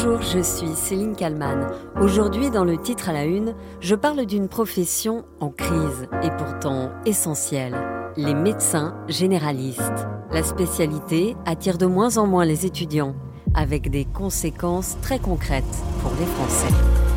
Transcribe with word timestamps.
Bonjour, 0.00 0.22
je 0.22 0.38
suis 0.38 0.76
Céline 0.76 1.16
Kalman. 1.16 1.66
Aujourd'hui, 2.00 2.50
dans 2.50 2.62
le 2.62 2.78
titre 2.78 3.08
à 3.08 3.12
la 3.12 3.24
une, 3.24 3.56
je 3.80 3.96
parle 3.96 4.26
d'une 4.26 4.46
profession 4.46 5.24
en 5.40 5.50
crise 5.50 6.06
et 6.22 6.30
pourtant 6.38 6.92
essentielle, 7.04 7.74
les 8.16 8.32
médecins 8.34 8.94
généralistes. 9.08 10.06
La 10.30 10.44
spécialité 10.44 11.34
attire 11.46 11.78
de 11.78 11.86
moins 11.86 12.16
en 12.16 12.28
moins 12.28 12.44
les 12.44 12.64
étudiants, 12.64 13.16
avec 13.54 13.90
des 13.90 14.04
conséquences 14.04 14.96
très 15.02 15.18
concrètes 15.18 15.64
pour 16.00 16.12
les 16.20 16.26
Français. 16.26 17.07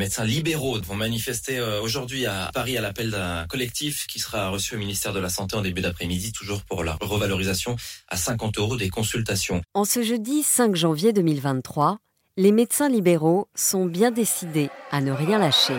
Médecins 0.00 0.24
libéraux 0.24 0.80
vont 0.80 0.94
manifester 0.94 1.58
euh, 1.58 1.82
aujourd'hui 1.82 2.24
à 2.24 2.50
Paris 2.54 2.78
à 2.78 2.80
l'appel 2.80 3.10
d'un 3.10 3.46
collectif 3.46 4.06
qui 4.06 4.18
sera 4.18 4.48
reçu 4.48 4.74
au 4.74 4.78
ministère 4.78 5.12
de 5.12 5.20
la 5.20 5.28
Santé 5.28 5.56
en 5.56 5.60
début 5.60 5.82
d'après-midi, 5.82 6.32
toujours 6.32 6.62
pour 6.62 6.82
la 6.84 6.96
revalorisation 7.02 7.76
à 8.08 8.16
50 8.16 8.56
euros 8.58 8.76
des 8.76 8.88
consultations. 8.88 9.60
En 9.74 9.84
ce 9.84 10.02
jeudi 10.02 10.42
5 10.42 10.74
janvier 10.74 11.12
2023, 11.12 11.98
les 12.38 12.50
médecins 12.50 12.88
libéraux 12.88 13.48
sont 13.54 13.84
bien 13.84 14.10
décidés 14.10 14.70
à 14.90 15.02
ne 15.02 15.12
rien 15.12 15.38
lâcher. 15.38 15.76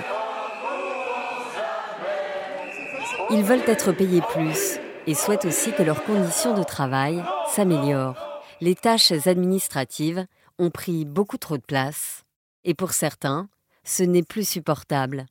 Ils 3.31 3.43
veulent 3.43 3.63
être 3.65 3.91
payés 3.91 4.21
plus 4.21 4.77
et 5.07 5.15
souhaitent 5.15 5.45
aussi 5.45 5.71
que 5.71 5.81
leurs 5.81 6.03
conditions 6.03 6.53
de 6.53 6.63
travail 6.63 7.23
s'améliorent. 7.55 8.43
Les 8.61 8.75
tâches 8.75 9.13
administratives 9.25 10.27
ont 10.59 10.69
pris 10.69 11.05
beaucoup 11.05 11.37
trop 11.37 11.57
de 11.57 11.63
place 11.63 12.23
et 12.63 12.75
pour 12.75 12.91
certains, 12.91 13.49
ce 13.83 14.03
n'est 14.03 14.23
plus 14.23 14.47
supportable. 14.47 15.25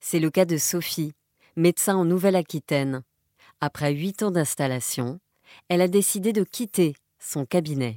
C'est 0.00 0.20
le 0.20 0.30
cas 0.30 0.44
de 0.44 0.56
Sophie, 0.56 1.12
médecin 1.56 1.96
en 1.96 2.04
Nouvelle-Aquitaine. 2.04 3.02
Après 3.60 3.92
huit 3.92 4.22
ans 4.22 4.30
d'installation, 4.30 5.18
elle 5.68 5.80
a 5.80 5.88
décidé 5.88 6.32
de 6.32 6.44
quitter 6.44 6.94
son 7.18 7.46
cabinet. 7.46 7.96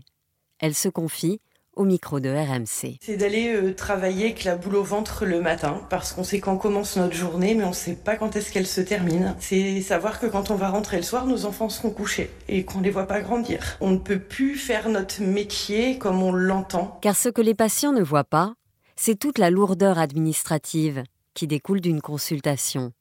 Elle 0.59 0.75
se 0.75 0.89
confie 0.89 1.41
au 1.75 1.85
micro 1.85 2.19
de 2.19 2.29
RMC. 2.29 2.97
C'est 3.01 3.15
d'aller 3.15 3.55
euh, 3.55 3.73
travailler 3.73 4.25
avec 4.25 4.43
la 4.43 4.57
boule 4.57 4.75
au 4.75 4.83
ventre 4.83 5.25
le 5.25 5.39
matin, 5.39 5.81
parce 5.89 6.11
qu'on 6.11 6.25
sait 6.25 6.41
quand 6.41 6.57
commence 6.57 6.97
notre 6.97 7.15
journée, 7.15 7.55
mais 7.55 7.63
on 7.63 7.69
ne 7.69 7.73
sait 7.73 7.95
pas 7.95 8.17
quand 8.17 8.35
est-ce 8.35 8.51
qu'elle 8.51 8.67
se 8.67 8.81
termine. 8.81 9.35
C'est 9.39 9.81
savoir 9.81 10.19
que 10.19 10.25
quand 10.25 10.51
on 10.51 10.55
va 10.55 10.69
rentrer 10.69 10.97
le 10.97 11.03
soir, 11.03 11.25
nos 11.25 11.45
enfants 11.45 11.69
seront 11.69 11.91
couchés 11.91 12.31
et 12.49 12.65
qu'on 12.65 12.79
ne 12.79 12.83
les 12.83 12.89
voit 12.89 13.07
pas 13.07 13.21
grandir. 13.21 13.77
On 13.79 13.91
ne 13.91 13.97
peut 13.97 14.19
plus 14.19 14.55
faire 14.55 14.89
notre 14.89 15.21
métier 15.21 15.97
comme 15.97 16.21
on 16.21 16.33
l'entend. 16.33 16.97
Car 17.01 17.15
ce 17.15 17.29
que 17.29 17.41
les 17.41 17.55
patients 17.55 17.93
ne 17.93 18.03
voient 18.03 18.25
pas, 18.25 18.55
c'est 19.01 19.15
toute 19.15 19.37
la 19.37 19.49
lourdeur 19.49 19.97
administrative 19.97 21.03
qui 21.33 21.47
découle 21.47 21.79
d'une 21.79 22.01
consultation, 22.01 22.91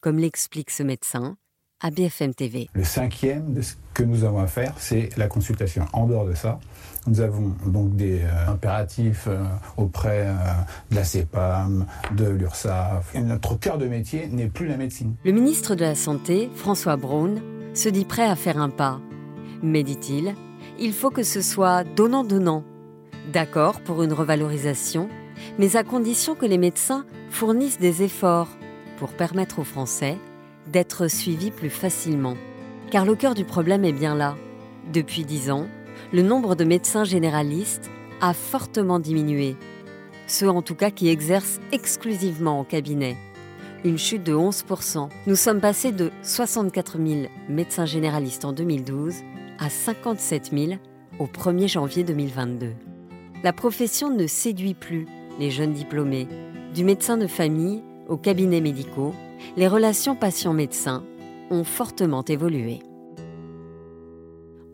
comme 0.00 0.16
l'explique 0.16 0.70
ce 0.70 0.84
médecin 0.84 1.38
à 1.80 1.90
BFM 1.90 2.34
TV. 2.34 2.68
Le 2.72 2.84
cinquième 2.84 3.54
de 3.54 3.60
ce 3.60 3.74
que 3.92 4.04
nous 4.04 4.22
avons 4.22 4.38
à 4.38 4.46
faire, 4.46 4.74
c'est 4.78 5.08
la 5.16 5.26
consultation. 5.26 5.86
En 5.92 6.06
dehors 6.06 6.24
de 6.24 6.34
ça, 6.34 6.60
nous 7.08 7.20
avons 7.20 7.52
donc 7.66 7.96
des 7.96 8.20
euh, 8.20 8.46
impératifs 8.46 9.24
euh, 9.26 9.42
auprès 9.76 10.28
euh, 10.28 10.34
de 10.92 10.94
la 10.94 11.02
CEPAM, 11.02 11.84
de 12.16 12.28
l'URSSAF. 12.28 13.16
notre 13.16 13.58
cœur 13.58 13.78
de 13.78 13.86
métier 13.86 14.28
n'est 14.28 14.46
plus 14.46 14.68
la 14.68 14.76
médecine. 14.76 15.16
Le 15.24 15.32
ministre 15.32 15.74
de 15.74 15.80
la 15.84 15.96
Santé, 15.96 16.48
François 16.54 16.96
Braun, 16.96 17.42
se 17.74 17.88
dit 17.88 18.04
prêt 18.04 18.28
à 18.28 18.36
faire 18.36 18.58
un 18.58 18.70
pas. 18.70 19.00
Mais 19.64 19.82
dit-il, 19.82 20.36
il 20.78 20.92
faut 20.92 21.10
que 21.10 21.24
ce 21.24 21.40
soit 21.40 21.82
donnant-donnant. 21.82 22.62
D'accord 23.32 23.80
pour 23.80 24.04
une 24.04 24.12
revalorisation, 24.12 25.08
mais 25.58 25.76
à 25.76 25.84
condition 25.84 26.34
que 26.34 26.46
les 26.46 26.58
médecins 26.58 27.04
fournissent 27.30 27.78
des 27.78 28.02
efforts 28.02 28.48
pour 28.98 29.10
permettre 29.10 29.58
aux 29.58 29.64
Français 29.64 30.16
d'être 30.66 31.08
suivis 31.08 31.50
plus 31.50 31.70
facilement. 31.70 32.36
Car 32.90 33.04
le 33.04 33.14
cœur 33.14 33.34
du 33.34 33.44
problème 33.44 33.84
est 33.84 33.92
bien 33.92 34.14
là. 34.14 34.36
Depuis 34.92 35.24
dix 35.24 35.50
ans, 35.50 35.66
le 36.12 36.22
nombre 36.22 36.54
de 36.54 36.64
médecins 36.64 37.04
généralistes 37.04 37.90
a 38.20 38.34
fortement 38.34 38.98
diminué. 38.98 39.56
Ceux 40.26 40.48
en 40.48 40.62
tout 40.62 40.74
cas 40.74 40.90
qui 40.90 41.08
exercent 41.08 41.60
exclusivement 41.72 42.60
en 42.60 42.64
cabinet. 42.64 43.16
Une 43.84 43.98
chute 43.98 44.22
de 44.22 44.34
11%. 44.34 45.08
Nous 45.26 45.36
sommes 45.36 45.60
passés 45.60 45.92
de 45.92 46.10
64 46.22 46.98
000 46.98 47.22
médecins 47.48 47.86
généralistes 47.86 48.44
en 48.44 48.52
2012 48.52 49.14
à 49.58 49.70
57 49.70 50.50
000 50.52 50.72
au 51.18 51.26
1er 51.26 51.68
janvier 51.68 52.04
2022. 52.04 52.74
La 53.42 53.52
profession 53.52 54.10
ne 54.10 54.26
séduit 54.26 54.74
plus 54.74 55.06
les 55.40 55.50
jeunes 55.50 55.72
diplômés. 55.72 56.28
Du 56.74 56.84
médecin 56.84 57.16
de 57.16 57.26
famille 57.26 57.82
aux 58.08 58.18
cabinets 58.18 58.60
médicaux, 58.60 59.14
les 59.56 59.66
relations 59.66 60.14
patient-médecin 60.14 61.02
ont 61.50 61.64
fortement 61.64 62.22
évolué. 62.24 62.80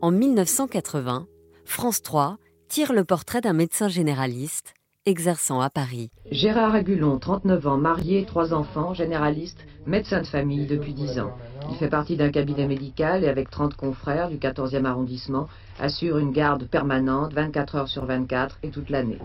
En 0.02 0.10
1980, 0.10 1.26
France 1.64 2.02
3 2.02 2.38
tire 2.68 2.92
le 2.92 3.04
portrait 3.04 3.40
d'un 3.40 3.52
médecin 3.52 3.88
généraliste 3.88 4.74
exerçant 5.06 5.60
à 5.60 5.70
Paris. 5.70 6.10
Gérard 6.32 6.74
Agulon, 6.74 7.18
39 7.18 7.66
ans, 7.68 7.78
marié, 7.78 8.24
trois 8.26 8.52
enfants, 8.52 8.92
généraliste, 8.92 9.64
médecin 9.86 10.20
de 10.20 10.26
famille 10.26 10.66
depuis 10.66 10.94
10 10.94 11.20
ans. 11.20 11.30
Il 11.70 11.76
fait 11.76 11.88
partie 11.88 12.16
d'un 12.16 12.30
cabinet 12.30 12.66
médical 12.66 13.22
et 13.22 13.28
avec 13.28 13.48
30 13.50 13.74
confrères 13.76 14.28
du 14.28 14.38
14e 14.38 14.84
arrondissement, 14.84 15.46
assure 15.78 16.18
une 16.18 16.32
garde 16.32 16.64
permanente 16.64 17.32
24 17.34 17.74
heures 17.76 17.88
sur 17.88 18.04
24 18.04 18.58
et 18.64 18.70
toute 18.70 18.90
l'année. 18.90 19.20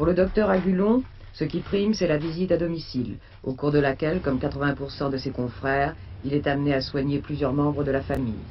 Pour 0.00 0.06
le 0.06 0.14
docteur 0.14 0.48
Agulon, 0.48 1.04
ce 1.34 1.44
qui 1.44 1.60
prime, 1.60 1.92
c'est 1.92 2.06
la 2.06 2.16
visite 2.16 2.52
à 2.52 2.56
domicile, 2.56 3.18
au 3.44 3.52
cours 3.52 3.70
de 3.70 3.78
laquelle, 3.78 4.22
comme 4.22 4.38
80% 4.38 5.10
de 5.10 5.18
ses 5.18 5.28
confrères, 5.28 5.94
il 6.24 6.32
est 6.32 6.46
amené 6.46 6.72
à 6.72 6.80
soigner 6.80 7.18
plusieurs 7.18 7.52
membres 7.52 7.84
de 7.84 7.90
la 7.90 8.00
famille. 8.00 8.46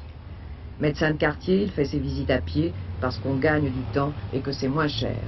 Médecin 0.80 1.10
de 1.10 1.16
quartier, 1.16 1.64
il 1.64 1.72
fait 1.72 1.86
ses 1.86 1.98
visites 1.98 2.30
à 2.30 2.40
pied 2.40 2.72
parce 3.00 3.18
qu'on 3.18 3.34
gagne 3.34 3.68
du 3.68 3.82
temps 3.92 4.12
et 4.32 4.42
que 4.42 4.52
c'est 4.52 4.68
moins 4.68 4.86
cher. 4.86 5.18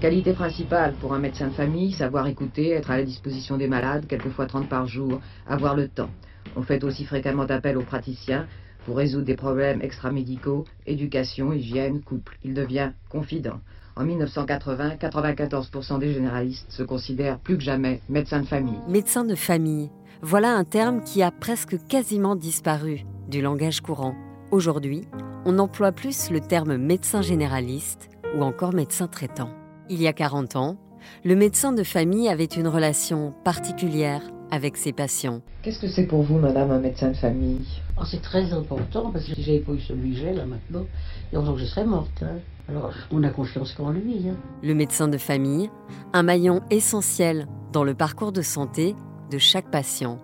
Qualité 0.00 0.34
principale 0.34 0.94
pour 1.00 1.14
un 1.14 1.18
médecin 1.18 1.48
de 1.48 1.54
famille, 1.54 1.90
savoir 1.90 2.28
écouter, 2.28 2.70
être 2.70 2.92
à 2.92 2.98
la 2.98 3.02
disposition 3.02 3.56
des 3.56 3.66
malades, 3.66 4.06
quelquefois 4.06 4.46
30 4.46 4.68
par 4.68 4.86
jour, 4.86 5.20
avoir 5.48 5.74
le 5.74 5.88
temps. 5.88 6.10
On 6.54 6.62
fait 6.62 6.84
aussi 6.84 7.04
fréquemment 7.04 7.42
appel 7.42 7.76
aux 7.76 7.82
praticiens 7.82 8.46
pour 8.84 8.98
résoudre 8.98 9.24
des 9.24 9.34
problèmes 9.34 9.82
extramédicaux, 9.82 10.64
éducation, 10.86 11.52
hygiène, 11.52 12.02
couple. 12.02 12.38
Il 12.44 12.54
devient 12.54 12.92
confident. 13.08 13.58
En 13.98 14.04
1980, 14.04 14.96
94% 14.96 15.98
des 15.98 16.12
généralistes 16.12 16.70
se 16.70 16.82
considèrent 16.82 17.38
plus 17.38 17.56
que 17.56 17.62
jamais 17.62 18.02
médecins 18.10 18.40
de 18.40 18.46
famille. 18.46 18.78
Médecin 18.86 19.24
de 19.24 19.34
famille, 19.34 19.90
voilà 20.20 20.54
un 20.54 20.64
terme 20.64 21.02
qui 21.02 21.22
a 21.22 21.30
presque 21.30 21.78
quasiment 21.86 22.36
disparu 22.36 23.06
du 23.30 23.40
langage 23.40 23.80
courant. 23.80 24.14
Aujourd'hui, 24.50 25.08
on 25.46 25.58
emploie 25.58 25.92
plus 25.92 26.30
le 26.30 26.40
terme 26.40 26.76
médecin 26.76 27.22
généraliste 27.22 28.10
ou 28.36 28.42
encore 28.42 28.74
médecin 28.74 29.06
traitant. 29.06 29.48
Il 29.88 30.02
y 30.02 30.08
a 30.08 30.12
40 30.12 30.56
ans, 30.56 30.76
le 31.24 31.34
médecin 31.34 31.72
de 31.72 31.82
famille 31.82 32.28
avait 32.28 32.44
une 32.44 32.68
relation 32.68 33.32
particulière 33.44 34.20
avec 34.50 34.76
ses 34.76 34.92
patients. 34.92 35.40
Qu'est-ce 35.62 35.80
que 35.80 35.88
c'est 35.88 36.06
pour 36.06 36.22
vous, 36.22 36.38
madame, 36.38 36.70
un 36.70 36.80
médecin 36.80 37.08
de 37.08 37.16
famille? 37.16 37.66
Oh, 37.98 38.04
C'est 38.04 38.20
très 38.20 38.52
important 38.52 39.10
parce 39.10 39.24
que 39.24 39.34
si 39.34 39.42
j'avais 39.42 39.60
pas 39.60 39.72
eu 39.72 39.76
que 39.78 39.82
j'ai 40.12 40.34
là 40.34 40.44
maintenant, 40.44 40.84
donc 41.32 41.56
je 41.56 41.64
serais 41.64 41.86
morte. 41.86 42.22
Hein. 42.22 42.40
Alors, 42.68 42.92
on 43.12 43.22
a 43.22 43.30
confiance 43.30 43.72
qu'en 43.72 43.90
lui. 43.90 44.28
Hein. 44.28 44.34
Le 44.62 44.74
médecin 44.74 45.08
de 45.08 45.18
famille, 45.18 45.70
un 46.12 46.22
maillon 46.22 46.62
essentiel 46.70 47.46
dans 47.72 47.84
le 47.84 47.94
parcours 47.94 48.32
de 48.32 48.42
santé 48.42 48.96
de 49.30 49.38
chaque 49.38 49.70
patient. 49.70 50.18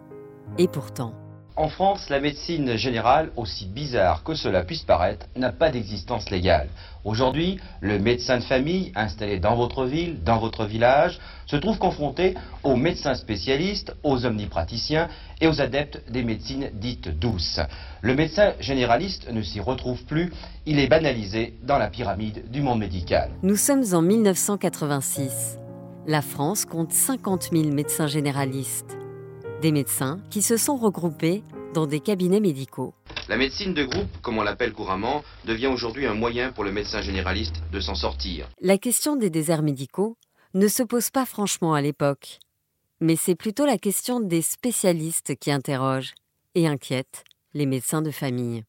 Et 0.59 0.67
pourtant, 0.67 1.15
en 1.57 1.69
France, 1.69 2.09
la 2.09 2.19
médecine 2.19 2.77
générale, 2.77 3.31
aussi 3.37 3.67
bizarre 3.67 4.23
que 4.23 4.35
cela 4.35 4.63
puisse 4.63 4.85
paraître, 4.85 5.27
n'a 5.37 5.53
pas 5.53 5.71
d'existence 5.71 6.31
légale. 6.31 6.69
Aujourd'hui, 7.05 7.61
le 7.81 7.99
médecin 7.99 8.39
de 8.39 8.43
famille, 8.45 8.91
installé 8.95 9.39
dans 9.39 9.55
votre 9.55 9.85
ville, 9.85 10.23
dans 10.23 10.39
votre 10.39 10.65
village, 10.65 11.19
se 11.47 11.57
trouve 11.57 11.79
confronté 11.79 12.35
aux 12.63 12.77
médecins 12.77 13.15
spécialistes, 13.15 13.95
aux 14.03 14.25
omnipraticiens 14.25 15.09
et 15.41 15.47
aux 15.47 15.61
adeptes 15.61 16.03
des 16.11 16.23
médecines 16.23 16.71
dites 16.73 17.09
douces. 17.19 17.61
Le 18.01 18.15
médecin 18.15 18.55
généraliste 18.61 19.31
ne 19.31 19.43
s'y 19.43 19.61
retrouve 19.61 20.03
plus, 20.05 20.33
il 20.65 20.79
est 20.79 20.89
banalisé 20.89 21.55
dans 21.65 21.79
la 21.79 21.89
pyramide 21.89 22.51
du 22.51 22.63
monde 22.63 22.79
médical. 22.79 23.31
Nous 23.43 23.57
sommes 23.57 23.85
en 23.93 24.01
1986. 24.01 25.59
La 26.07 26.23
France 26.23 26.65
compte 26.65 26.93
50 26.93 27.51
000 27.53 27.75
médecins 27.75 28.07
généralistes 28.07 28.97
des 29.63 29.73
médecins 29.73 30.21
qui 30.29 30.43
se 30.43 30.57
sont 30.57 30.77
regroupés 30.77 31.45
dans 31.73 31.87
des 31.87 32.01
cabinets 32.01 32.41
médicaux. 32.41 32.95
La 33.29 33.37
médecine 33.37 33.73
de 33.73 33.85
groupe, 33.85 34.11
comme 34.21 34.37
on 34.39 34.43
l'appelle 34.43 34.73
couramment, 34.73 35.23
devient 35.47 35.69
aujourd'hui 35.69 36.05
un 36.05 36.15
moyen 36.15 36.51
pour 36.51 36.65
le 36.65 36.73
médecin 36.73 37.01
généraliste 37.01 37.63
de 37.73 37.79
s'en 37.79 37.95
sortir. 37.95 38.49
La 38.61 38.77
question 38.77 39.15
des 39.15 39.31
déserts 39.31 39.63
médicaux 39.63 40.17
ne 40.55 40.67
se 40.67 40.83
pose 40.83 41.11
pas 41.11 41.25
franchement 41.25 41.75
à 41.75 41.81
l'époque, 41.81 42.41
mais 43.01 43.15
c'est 43.15 43.37
plutôt 43.37 43.65
la 43.65 43.79
question 43.79 44.19
des 44.19 44.43
spécialistes 44.43 45.37
qui 45.37 45.53
interrogent 45.53 46.15
et 46.57 46.67
inquiètent 46.67 47.23
les 47.55 47.67
médecins 47.67 48.03
de 48.03 48.11
famille. 48.11 48.65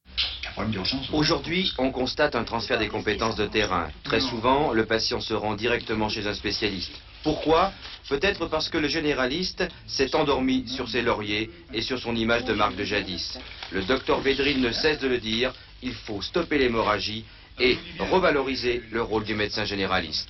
Aujourd'hui, 1.11 1.73
on 1.77 1.91
constate 1.91 2.35
un 2.35 2.43
transfert 2.43 2.77
des 2.77 2.87
compétences 2.87 3.35
de 3.35 3.47
terrain. 3.47 3.89
Très 4.03 4.19
souvent, 4.19 4.71
le 4.71 4.85
patient 4.85 5.19
se 5.19 5.33
rend 5.33 5.55
directement 5.55 6.09
chez 6.09 6.27
un 6.27 6.33
spécialiste. 6.33 6.93
Pourquoi? 7.23 7.71
Peut-être 8.09 8.47
parce 8.47 8.69
que 8.69 8.77
le 8.77 8.87
généraliste 8.87 9.63
s'est 9.87 10.15
endormi 10.15 10.67
sur 10.67 10.89
ses 10.89 11.01
lauriers 11.01 11.49
et 11.73 11.81
sur 11.81 11.97
son 11.99 12.15
image 12.15 12.43
de 12.45 12.53
marque 12.53 12.75
de 12.75 12.83
jadis. 12.83 13.39
Le 13.71 13.81
docteur 13.83 14.19
Védrine 14.19 14.61
ne 14.61 14.71
cesse 14.71 14.99
de 14.99 15.07
le 15.07 15.19
dire, 15.19 15.53
il 15.81 15.93
faut 15.93 16.21
stopper 16.21 16.57
l'hémorragie 16.57 17.25
et 17.59 17.77
revaloriser 17.99 18.83
le 18.91 19.01
rôle 19.01 19.23
du 19.23 19.35
médecin 19.35 19.63
généraliste. 19.65 20.29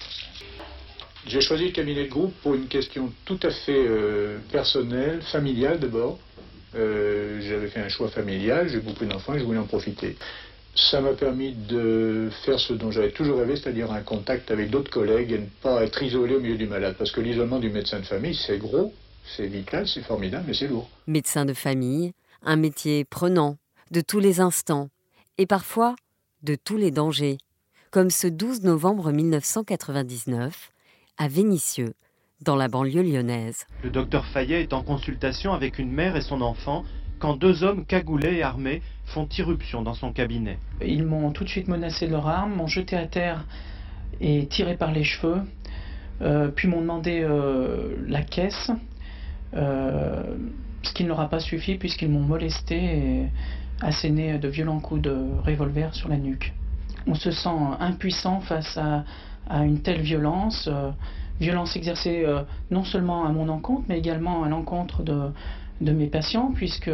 J'ai 1.25 1.41
choisi 1.41 1.65
le 1.65 1.71
cabinet 1.71 2.05
de 2.05 2.09
groupe 2.09 2.33
pour 2.41 2.53
une 2.53 2.67
question 2.67 3.11
tout 3.25 3.39
à 3.43 3.49
fait 3.49 3.71
euh, 3.87 4.39
personnelle, 4.51 5.21
familiale 5.21 5.79
d'abord. 5.79 6.19
Euh, 6.75 7.39
J'avais 7.41 7.67
fait 7.67 7.79
un 7.79 7.89
choix 7.89 8.09
familial, 8.09 8.67
j'ai 8.69 8.79
beaucoup 8.79 9.05
d'enfants 9.05 9.33
et 9.35 9.39
je 9.39 9.43
voulais 9.43 9.59
en 9.59 9.65
profiter. 9.65 10.15
Ça 10.75 11.01
m'a 11.01 11.13
permis 11.13 11.53
de 11.53 12.29
faire 12.45 12.59
ce 12.59 12.73
dont 12.73 12.89
j'avais 12.89 13.11
toujours 13.11 13.37
rêvé, 13.39 13.55
c'est-à-dire 13.55 13.91
un 13.91 14.01
contact 14.01 14.49
avec 14.49 14.71
d'autres 14.71 14.89
collègues 14.89 15.31
et 15.31 15.37
ne 15.39 15.45
pas 15.61 15.83
être 15.83 16.01
isolé 16.01 16.35
au 16.35 16.39
milieu 16.39 16.57
du 16.57 16.65
malade. 16.65 16.95
Parce 16.97 17.11
que 17.11 17.21
l'isolement 17.21 17.59
du 17.59 17.69
médecin 17.69 17.99
de 17.99 18.05
famille, 18.05 18.33
c'est 18.35 18.57
gros, 18.57 18.91
c'est 19.37 19.45
vital, 19.45 19.87
c'est 19.87 20.01
formidable, 20.01 20.45
mais 20.47 20.53
c'est 20.55 20.67
lourd. 20.67 20.89
Médecin 21.05 21.45
de 21.45 21.53
famille, 21.53 22.13
un 22.41 22.55
métier 22.55 23.05
prenant, 23.05 23.57
de 23.91 24.01
tous 24.01 24.19
les 24.19 24.39
instants, 24.39 24.89
et 25.37 25.45
parfois 25.45 25.95
de 26.41 26.55
tous 26.55 26.77
les 26.77 26.89
dangers, 26.89 27.37
comme 27.91 28.09
ce 28.09 28.25
12 28.25 28.63
novembre 28.63 29.11
1999 29.11 30.71
à 31.17 31.27
Vénissieux, 31.27 31.93
dans 32.43 32.55
la 32.55 32.67
banlieue 32.67 33.03
lyonnaise. 33.03 33.65
Le 33.83 33.89
docteur 33.89 34.25
Fayet 34.25 34.61
est 34.61 34.73
en 34.73 34.83
consultation 34.83 35.53
avec 35.53 35.79
une 35.79 35.91
mère 35.91 36.15
et 36.15 36.21
son 36.21 36.41
enfant 36.41 36.83
quand 37.19 37.37
deux 37.37 37.63
hommes 37.63 37.85
cagoulés 37.85 38.35
et 38.35 38.43
armés 38.43 38.81
font 39.05 39.27
irruption 39.37 39.81
dans 39.81 39.93
son 39.93 40.11
cabinet. 40.11 40.57
Ils 40.85 41.05
m'ont 41.05 41.31
tout 41.31 41.45
de 41.45 41.49
suite 41.49 41.67
menacé 41.69 42.07
de 42.07 42.11
leur 42.11 42.27
arme, 42.27 42.53
m'ont 42.55 42.67
jeté 42.67 42.97
à 42.97 43.07
terre 43.07 43.45
et 44.19 44.45
tiré 44.47 44.75
par 44.75 44.91
les 44.91 45.03
cheveux, 45.03 45.41
euh, 46.21 46.49
puis 46.49 46.67
m'ont 46.67 46.81
demandé 46.81 47.21
euh, 47.23 47.95
la 48.07 48.23
caisse, 48.23 48.71
euh, 49.55 50.35
ce 50.81 50.93
qui 50.93 51.03
ne 51.03 51.09
leur 51.09 51.21
a 51.21 51.29
pas 51.29 51.39
suffi 51.39 51.75
puisqu'ils 51.75 52.09
m'ont 52.09 52.19
molesté 52.19 52.75
et 52.75 53.29
asséné 53.81 54.37
de 54.37 54.49
violents 54.49 54.81
coups 54.81 55.01
de 55.01 55.15
revolver 55.45 55.93
sur 55.93 56.09
la 56.09 56.17
nuque. 56.17 56.53
On 57.07 57.15
se 57.15 57.31
sent 57.31 57.49
impuissant 57.79 58.41
face 58.41 58.77
à, 58.77 59.05
à 59.49 59.63
une 59.63 59.81
telle 59.81 60.01
violence, 60.01 60.69
violence 61.39 61.75
exercée 61.75 62.25
non 62.71 62.83
seulement 62.83 63.25
à 63.25 63.29
mon 63.29 63.49
encontre, 63.49 63.83
mais 63.89 63.97
également 63.97 64.43
à 64.43 64.49
l'encontre 64.49 65.03
de, 65.03 65.31
de 65.81 65.91
mes 65.91 66.07
patients, 66.07 66.51
puisque 66.53 66.91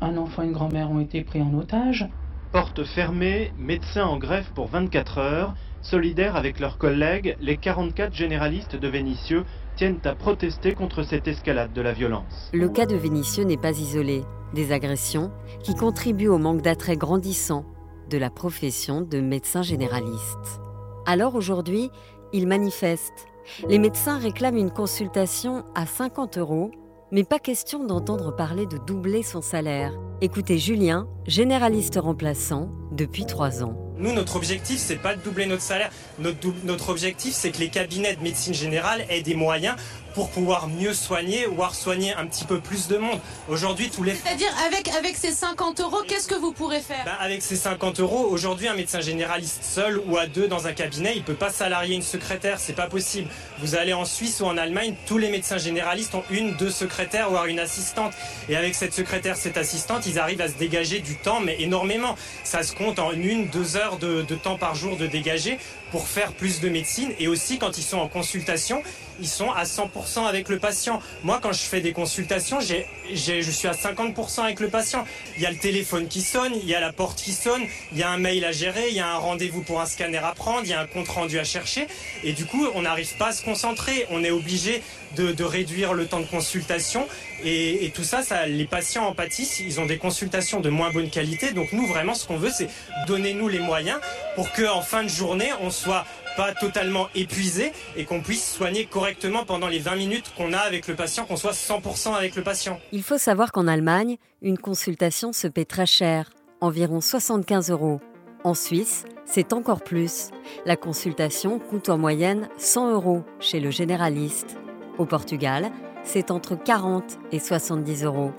un 0.00 0.16
enfant 0.16 0.42
et 0.42 0.46
une 0.46 0.52
grand-mère 0.52 0.90
ont 0.90 1.00
été 1.00 1.22
pris 1.22 1.40
en 1.42 1.54
otage. 1.54 2.08
Porte 2.52 2.84
fermée, 2.84 3.52
médecins 3.58 4.04
en 4.04 4.18
grève 4.18 4.50
pour 4.54 4.68
24 4.68 5.18
heures, 5.18 5.54
solidaires 5.80 6.36
avec 6.36 6.60
leurs 6.60 6.78
collègues, 6.78 7.36
les 7.40 7.56
44 7.56 8.14
généralistes 8.14 8.76
de 8.76 8.88
Vénissieux 8.88 9.44
tiennent 9.76 10.00
à 10.04 10.14
protester 10.14 10.74
contre 10.74 11.02
cette 11.02 11.26
escalade 11.28 11.72
de 11.72 11.80
la 11.80 11.92
violence. 11.92 12.50
Le 12.52 12.68
cas 12.68 12.86
de 12.86 12.94
Vénissieux 12.94 13.44
n'est 13.44 13.56
pas 13.56 13.78
isolé. 13.78 14.22
Des 14.54 14.70
agressions 14.70 15.30
qui 15.62 15.74
contribuent 15.74 16.28
au 16.28 16.36
manque 16.36 16.60
d'attrait 16.60 16.96
grandissant 16.96 17.64
de 18.10 18.18
la 18.18 18.28
profession 18.28 19.00
de 19.00 19.20
médecin 19.20 19.62
généraliste. 19.62 20.60
Alors 21.06 21.34
aujourd'hui, 21.34 21.90
ils 22.34 22.46
manifestent. 22.46 23.31
Les 23.68 23.78
médecins 23.78 24.18
réclament 24.18 24.56
une 24.58 24.70
consultation 24.70 25.64
à 25.74 25.86
50 25.86 26.38
euros 26.38 26.70
mais 27.12 27.24
pas 27.24 27.38
question 27.38 27.84
d'entendre 27.84 28.34
parler 28.34 28.64
de 28.64 28.78
doubler 28.78 29.22
son 29.22 29.42
salaire. 29.42 29.92
Écoutez 30.22 30.56
Julien, 30.56 31.06
généraliste 31.26 31.98
remplaçant 32.02 32.70
depuis 32.90 33.26
trois 33.26 33.62
ans. 33.62 33.76
Nous, 33.98 34.14
notre 34.14 34.36
objectif, 34.36 34.78
c'est 34.78 34.96
pas 34.96 35.14
de 35.14 35.20
doubler 35.20 35.44
notre 35.44 35.62
salaire. 35.62 35.90
Notre, 36.18 36.48
notre 36.64 36.88
objectif, 36.88 37.34
c'est 37.34 37.50
que 37.50 37.58
les 37.58 37.68
cabinets 37.68 38.16
de 38.16 38.22
médecine 38.22 38.54
générale 38.54 39.04
aient 39.10 39.20
des 39.20 39.34
moyens 39.34 39.76
pour 40.14 40.30
pouvoir 40.30 40.68
mieux 40.68 40.94
soigner, 40.94 41.46
voire 41.46 41.74
soigner 41.74 42.14
un 42.14 42.26
petit 42.26 42.44
peu 42.44 42.60
plus 42.60 42.88
de 42.88 42.96
monde. 42.96 43.18
Aujourd'hui, 43.48 43.90
tous 43.90 44.02
les... 44.02 44.14
C'est-à-dire, 44.14 44.52
avec, 44.66 44.88
avec 44.88 45.16
ces 45.16 45.32
50 45.32 45.80
euros, 45.80 46.02
qu'est-ce 46.06 46.28
que 46.28 46.34
vous 46.34 46.52
pourrez 46.52 46.80
faire 46.80 47.04
ben, 47.04 47.16
Avec 47.20 47.42
ces 47.42 47.56
50 47.56 48.00
euros, 48.00 48.26
aujourd'hui, 48.30 48.68
un 48.68 48.74
médecin 48.74 49.00
généraliste 49.00 49.64
seul 49.64 50.00
ou 50.06 50.16
à 50.16 50.26
deux 50.26 50.48
dans 50.48 50.66
un 50.66 50.72
cabinet, 50.72 51.12
il 51.16 51.22
peut 51.22 51.34
pas 51.34 51.50
salarier 51.50 51.96
une 51.96 52.02
secrétaire, 52.02 52.58
c'est 52.60 52.74
pas 52.74 52.86
possible. 52.86 53.28
Vous 53.60 53.74
allez 53.74 53.92
en 53.92 54.04
Suisse 54.04 54.40
ou 54.40 54.46
en 54.46 54.56
Allemagne, 54.56 54.94
tous 55.06 55.18
les 55.18 55.30
médecins 55.30 55.58
généralistes 55.58 56.14
ont 56.14 56.24
une, 56.30 56.54
deux 56.56 56.70
secrétaires, 56.70 57.30
voire 57.30 57.46
une 57.46 57.58
assistante. 57.58 58.12
Et 58.48 58.56
avec 58.56 58.74
cette 58.74 58.94
secrétaire, 58.94 59.36
cette 59.36 59.56
assistante, 59.56 60.06
ils 60.06 60.18
arrivent 60.18 60.40
à 60.40 60.48
se 60.48 60.54
dégager 60.54 61.00
du 61.00 61.16
temps, 61.16 61.40
mais 61.40 61.56
énormément. 61.60 62.16
Ça 62.44 62.62
se 62.62 62.74
compte 62.74 62.98
en 62.98 63.12
une, 63.12 63.48
deux 63.48 63.76
heures 63.76 63.98
de, 63.98 64.22
de 64.22 64.34
temps 64.34 64.58
par 64.58 64.74
jour 64.74 64.96
de 64.96 65.06
dégager 65.06 65.58
pour 65.90 66.08
faire 66.08 66.32
plus 66.32 66.60
de 66.60 66.68
médecine. 66.68 67.12
Et 67.18 67.28
aussi, 67.28 67.58
quand 67.58 67.78
ils 67.78 67.84
sont 67.84 67.98
en 67.98 68.08
consultation, 68.08 68.82
ils 69.20 69.28
sont 69.28 69.50
à 69.50 69.64
100% 69.64 70.26
avec 70.26 70.48
le 70.48 70.58
patient. 70.58 71.00
Moi, 71.22 71.38
quand 71.42 71.52
je 71.52 71.62
fais 71.62 71.80
des 71.80 71.92
consultations, 71.92 72.58
je 72.60 73.50
suis 73.50 73.68
à 73.68 73.72
50% 73.72 74.42
avec 74.42 74.60
le 74.60 74.68
patient. 74.68 75.04
Il 75.36 75.42
y 75.42 75.46
a 75.46 75.50
le 75.50 75.58
téléphone 75.58 76.08
qui 76.08 76.20
sonne, 76.20 76.52
il 76.54 76.68
y 76.68 76.74
a 76.74 76.80
la 76.80 76.92
porte 76.92 77.18
qui 77.18 77.32
sonne, 77.32 77.62
il 77.92 77.98
y 77.98 78.02
a 78.02 78.10
un 78.10 78.18
mail 78.18 78.44
à 78.44 78.52
gérer, 78.52 78.88
il 78.88 78.94
y 78.94 79.00
a 79.00 79.08
un 79.08 79.18
rendez-vous 79.18 79.62
pour 79.62 79.80
un 79.80 79.86
scanner 79.86 80.18
à 80.18 80.32
prendre, 80.32 80.62
il 80.64 80.70
y 80.70 80.74
a 80.74 80.80
un 80.80 80.86
compte 80.86 81.08
rendu 81.08 81.38
à 81.38 81.44
chercher. 81.44 81.86
Et 82.24 82.32
du 82.32 82.44
coup, 82.44 82.66
on 82.74 82.82
n'arrive 82.82 83.16
pas 83.16 83.28
à 83.28 83.32
se 83.32 83.42
concentrer. 83.42 84.06
On 84.10 84.24
est 84.24 84.30
obligé 84.30 84.82
de, 85.16 85.44
réduire 85.44 85.94
le 85.94 86.06
temps 86.06 86.20
de 86.20 86.26
consultation. 86.26 87.06
Et, 87.44 87.84
et, 87.84 87.90
tout 87.90 88.04
ça, 88.04 88.22
ça, 88.22 88.46
les 88.46 88.66
patients 88.66 89.04
en 89.04 89.14
pâtissent. 89.14 89.60
Ils 89.60 89.80
ont 89.80 89.86
des 89.86 89.98
consultations 89.98 90.60
de 90.60 90.70
moins 90.70 90.90
bonne 90.90 91.10
qualité. 91.10 91.52
Donc 91.52 91.72
nous, 91.72 91.86
vraiment, 91.86 92.14
ce 92.14 92.26
qu'on 92.26 92.36
veut, 92.36 92.52
c'est 92.52 92.68
donner 93.06 93.34
nous 93.34 93.48
les 93.48 93.58
moyens 93.58 93.98
pour 94.34 94.52
qu'en 94.52 94.80
fin 94.82 95.02
de 95.02 95.08
journée, 95.08 95.50
on 95.60 95.70
soit 95.70 96.04
pas 96.36 96.52
totalement 96.52 97.08
épuisé 97.14 97.72
et 97.96 98.04
qu'on 98.04 98.20
puisse 98.20 98.54
soigner 98.54 98.86
correctement 98.86 99.44
pendant 99.44 99.68
les 99.68 99.78
20 99.78 99.96
minutes 99.96 100.32
qu'on 100.36 100.52
a 100.52 100.58
avec 100.58 100.88
le 100.88 100.94
patient, 100.94 101.24
qu'on 101.24 101.36
soit 101.36 101.52
100% 101.52 102.14
avec 102.14 102.36
le 102.36 102.42
patient. 102.42 102.80
Il 102.92 103.02
faut 103.02 103.18
savoir 103.18 103.52
qu'en 103.52 103.66
Allemagne, 103.66 104.16
une 104.40 104.58
consultation 104.58 105.32
se 105.32 105.46
paie 105.46 105.64
très 105.64 105.86
cher, 105.86 106.30
environ 106.60 107.00
75 107.00 107.70
euros. 107.70 108.00
En 108.44 108.54
Suisse, 108.54 109.04
c'est 109.24 109.52
encore 109.52 109.82
plus. 109.82 110.30
La 110.66 110.76
consultation 110.76 111.58
coûte 111.58 111.88
en 111.88 111.98
moyenne 111.98 112.48
100 112.58 112.92
euros 112.92 113.24
chez 113.38 113.60
le 113.60 113.70
généraliste. 113.70 114.56
Au 114.98 115.06
Portugal, 115.06 115.70
c'est 116.02 116.30
entre 116.30 116.56
40 116.56 117.18
et 117.30 117.38
70 117.38 118.04
euros. 118.04 118.32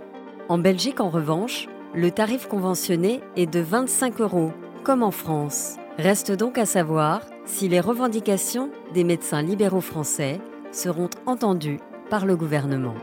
En 0.50 0.58
Belgique, 0.58 1.00
en 1.00 1.10
revanche, 1.10 1.68
le 1.94 2.12
tarif 2.12 2.48
conventionné 2.48 3.22
est 3.38 3.46
de 3.46 3.62
25 3.62 4.20
euros, 4.20 4.52
comme 4.84 5.04
en 5.04 5.12
France. 5.12 5.78
Reste 5.98 6.32
donc 6.32 6.58
à 6.58 6.66
savoir 6.66 7.22
si 7.46 7.70
les 7.70 7.80
revendications 7.80 8.72
des 8.96 9.04
médecins 9.04 9.44
libéraux 9.44 9.82
français 9.82 10.42
seront 10.72 11.10
entendues 11.28 11.80
par 12.10 12.26
le 12.26 12.36
gouvernement. 12.36 12.96